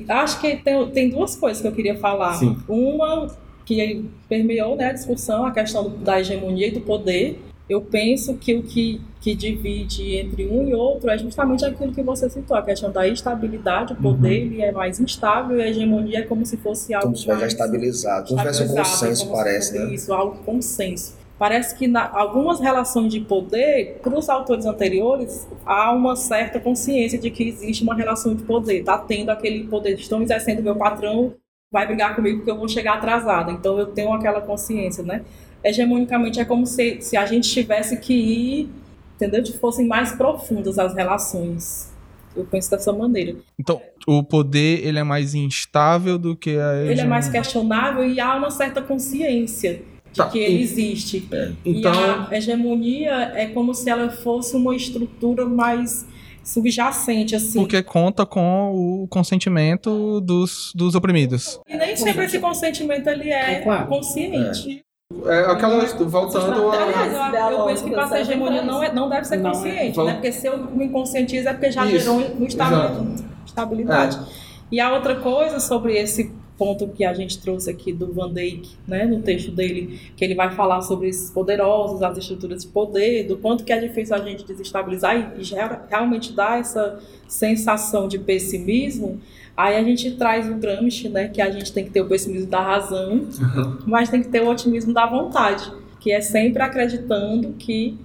[0.08, 2.34] Acho que tem, tem duas coisas que eu queria falar.
[2.34, 2.56] Sim.
[2.68, 3.28] Uma
[3.64, 7.40] que permeou né, a discussão, a questão do- da hegemonia e do poder.
[7.66, 12.02] Eu penso que o que, que divide entre um e outro é justamente aquilo que
[12.02, 13.94] você citou, a questão da estabilidade.
[13.94, 17.26] O poder ele é mais instável e a hegemonia é como se fosse algo Como
[17.38, 18.28] mais estabilizado.
[18.28, 19.94] Como se tivesse um estabilizável, consenso, como se parece, fosse né?
[19.94, 21.14] Isso, algo consenso.
[21.38, 27.18] Parece que na algumas relações de poder, para os autores anteriores, há uma certa consciência
[27.18, 28.80] de que existe uma relação de poder.
[28.80, 31.34] Está tendo aquele poder, estão exercendo meu patrão,
[31.72, 33.50] vai brigar comigo porque eu vou chegar atrasada.
[33.50, 35.24] Então eu tenho aquela consciência, né?
[35.62, 38.70] Hegemonicamente é como se, se a gente tivesse que ir,
[39.16, 39.42] entendeu?
[39.42, 41.92] Que fossem mais profundas as relações.
[42.36, 43.36] Eu penso dessa maneira.
[43.58, 48.20] Então, o poder ele é mais instável do que a Ele é mais questionável e
[48.20, 49.82] há uma certa consciência
[50.14, 51.28] de Tá, que ele existe.
[51.64, 56.06] Então, E a hegemonia é como se ela fosse uma estrutura mais
[56.42, 57.58] subjacente, assim.
[57.58, 58.70] porque conta com
[59.02, 61.58] o consentimento dos, dos oprimidos.
[61.68, 63.88] E nem sempre esse consentimento ele é É claro.
[63.88, 64.82] consciente.
[65.26, 69.08] É aquela voltando Aliás, a eu, eu penso que para ser hegemonia não, é, não
[69.08, 69.52] deve ser Não é.
[69.52, 70.14] consciente, Vamos- né?
[70.18, 73.06] Porque se eu me conscientizo é porque já Isso, gerou exato.
[73.46, 74.18] estabilidade.
[74.70, 78.76] E a outra coisa sobre esse ponto que a gente trouxe aqui do Van Dijk,
[78.86, 83.26] né, no texto dele, que ele vai falar sobre esses poderosos, as estruturas de poder,
[83.26, 85.54] do quanto que é difícil a gente desestabilizar e, e
[85.88, 89.20] realmente dá essa sensação de pessimismo.
[89.56, 92.48] Aí a gente traz o Gramsci, né, que a gente tem que ter o pessimismo
[92.48, 93.26] da razão,
[93.86, 97.98] mas tem que ter o otimismo da vontade, que é sempre acreditando que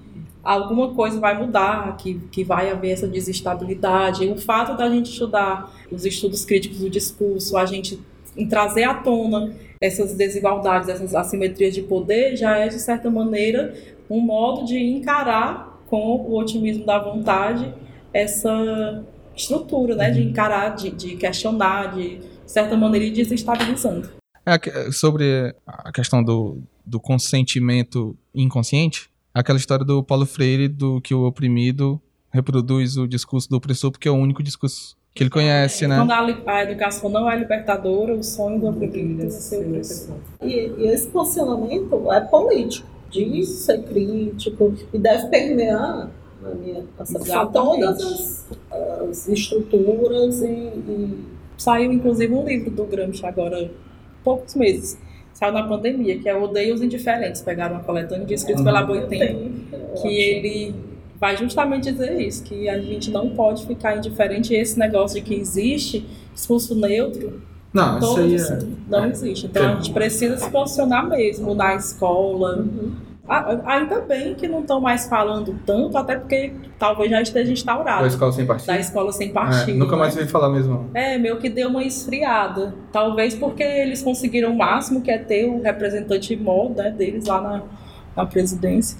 [0.43, 4.23] alguma coisa vai mudar, que, que vai haver essa desestabilidade.
[4.23, 7.99] E o fato da gente estudar os estudos críticos do discurso, a gente
[8.39, 13.73] em trazer à tona essas desigualdades, essas assimetrias de poder, já é, de certa maneira,
[14.09, 17.73] um modo de encarar com o otimismo da vontade
[18.13, 19.03] essa
[19.35, 20.11] estrutura, né?
[20.11, 24.09] De encarar, de, de questionar, de, de certa maneira, ir desestabilizando.
[24.45, 31.13] É, sobre a questão do, do consentimento inconsciente, aquela história do Paulo Freire do que
[31.13, 35.87] o oprimido reproduz o discurso do opressor porque é o único discurso que ele conhece,
[35.87, 35.97] né?
[35.97, 36.11] Quando
[36.47, 40.15] a, educação não é libertadora, o sonho do oprimido é ser opressor.
[40.41, 46.09] E, e esse posicionamento é político, de ser crítico, e deve permear,
[46.41, 48.47] na minha concepção, todas as,
[49.09, 53.69] as estruturas e, e Saiu, inclusive, um livro do Gramsci agora, há
[54.23, 54.97] poucos meses.
[55.33, 57.41] Saiu na pandemia, que é Odeio os Indiferentes.
[57.41, 60.01] Pegaram uma coletânea de escritos pela Boitempo, tem.
[60.01, 60.73] que ele
[61.19, 65.27] vai justamente dizer isso, que a gente não pode ficar indiferente a esse negócio de
[65.27, 67.41] que existe discurso neutro,
[67.73, 68.59] Não, isso aí isso é...
[68.87, 69.45] não existe.
[69.47, 72.65] Então a gente precisa se posicionar mesmo na escola.
[73.27, 77.51] A- Ainda bem que não estão mais falando tanto, até porque talvez já esteja Da
[77.53, 78.67] instaurado escola sem partido.
[78.67, 79.77] da escola sem É, partido.
[79.77, 80.21] nunca mais né?
[80.21, 80.89] ouvi falar mesmo.
[80.95, 82.73] É, meio que deu uma esfriada.
[82.91, 87.39] Talvez porque eles conseguiram o máximo, que é ter o representante mó né, deles lá
[87.39, 87.63] na,
[88.15, 88.97] na presidência.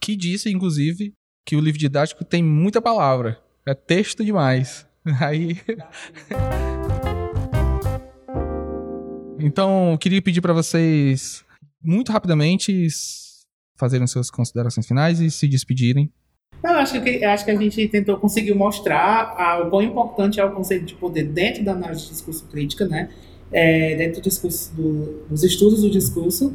[0.00, 1.12] Que disse, inclusive,
[1.48, 3.40] que o livro didático tem muita palavra.
[3.64, 4.86] É texto demais.
[5.18, 5.56] Aí.
[9.40, 11.42] Então, queria pedir para vocês,
[11.82, 12.86] muito rapidamente,
[13.78, 16.12] fazerem suas considerações finais e se despedirem.
[16.62, 20.52] Eu acho que, acho que a gente tentou conseguir mostrar o quão importante é o
[20.54, 23.08] conceito de poder dentro da análise de discurso crítica, né?
[23.50, 26.54] É, dentro do discurso do, dos estudos do discurso.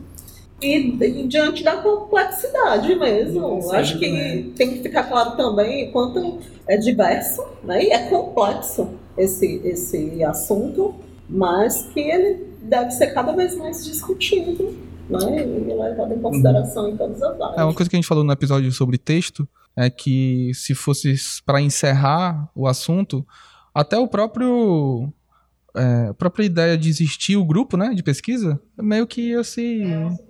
[0.64, 3.72] E, e, diante da complexidade mesmo.
[3.72, 4.46] acho que né?
[4.56, 7.84] tem que ficar claro também quanto é diverso né?
[7.84, 10.96] e é complexo esse, esse assunto,
[11.30, 14.76] mas que ele deve ser cada vez mais discutido
[15.10, 15.44] né?
[15.44, 17.58] e levado em consideração em todas as áreas.
[17.58, 21.16] É uma coisa que a gente falou no episódio sobre texto, é que se fosse
[21.46, 23.26] para encerrar o assunto,
[23.74, 25.12] até o próprio
[25.76, 29.84] é, a própria ideia de existir o grupo, né, de pesquisa, meio que assim,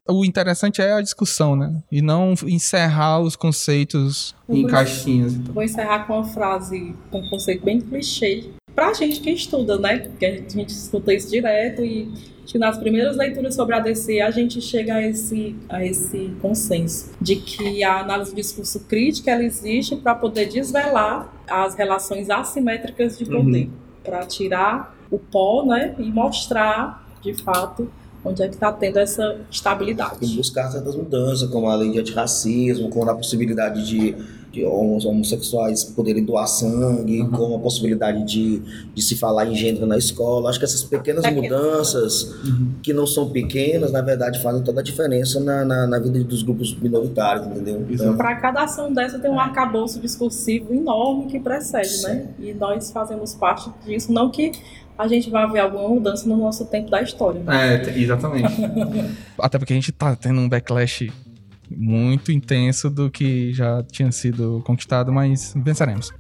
[0.09, 5.33] o interessante é a discussão, né, e não encerrar os conceitos em caixinhas.
[5.33, 5.53] Então.
[5.53, 9.99] Vou encerrar com uma frase, com um conceito bem clichê, pra gente que estuda, né,
[9.99, 12.11] porque a gente, escuta isso direto e
[12.45, 17.11] que nas primeiras leituras sobre a DC a gente chega a esse, a esse consenso
[17.19, 23.17] de que a análise do discurso crítico ela existe para poder desvelar as relações assimétricas
[23.17, 23.71] de poder, uhum.
[24.03, 27.87] para tirar o pó né, e mostrar de fato
[28.25, 30.17] onde é que está tendo essa estabilidade.
[30.21, 34.15] E buscar certas mudanças, como a lei de antirracismo, como a possibilidade de,
[34.49, 37.31] de homossexuais poderem doar sangue, uhum.
[37.31, 38.61] como a possibilidade de,
[38.93, 40.49] de se falar em gênero na escola.
[40.49, 42.75] Acho que essas pequenas mudanças, uhum.
[42.81, 46.43] que não são pequenas, na verdade fazem toda a diferença na, na, na vida dos
[46.43, 47.85] grupos minoritários, entendeu?
[47.89, 52.07] Então, Para cada ação dessa tem um arcabouço discursivo enorme que precede, Sim.
[52.07, 52.27] né?
[52.39, 54.53] E nós fazemos parte disso, não que
[54.97, 57.41] a gente vai ver alguma mudança no nosso tempo da história.
[57.41, 57.75] Né?
[57.75, 58.53] É, exatamente.
[59.37, 61.11] Até porque a gente tá tendo um backlash
[61.69, 66.11] muito intenso do que já tinha sido conquistado, mas venceremos.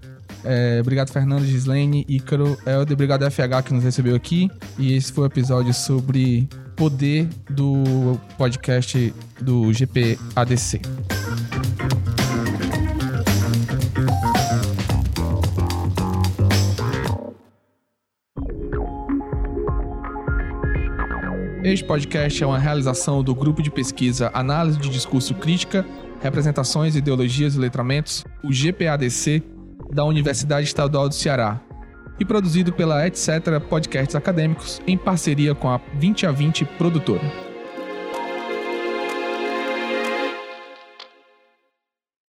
[0.43, 2.93] É, obrigado, Fernando, Gislaine, Ícaro, Helder.
[2.93, 4.49] Obrigado, FH, que nos recebeu aqui.
[4.77, 10.81] E esse foi o episódio sobre poder do podcast do GPADC.
[21.63, 25.85] Este podcast é uma realização do grupo de pesquisa Análise de Discurso Crítica,
[26.21, 29.41] Representações, Ideologias e Letramentos, o GPADC,
[29.89, 31.61] da Universidade Estadual do Ceará,
[32.19, 33.61] e produzido pela Etc.
[33.69, 37.42] Podcasts Acadêmicos em parceria com a 20 a 20 produtora.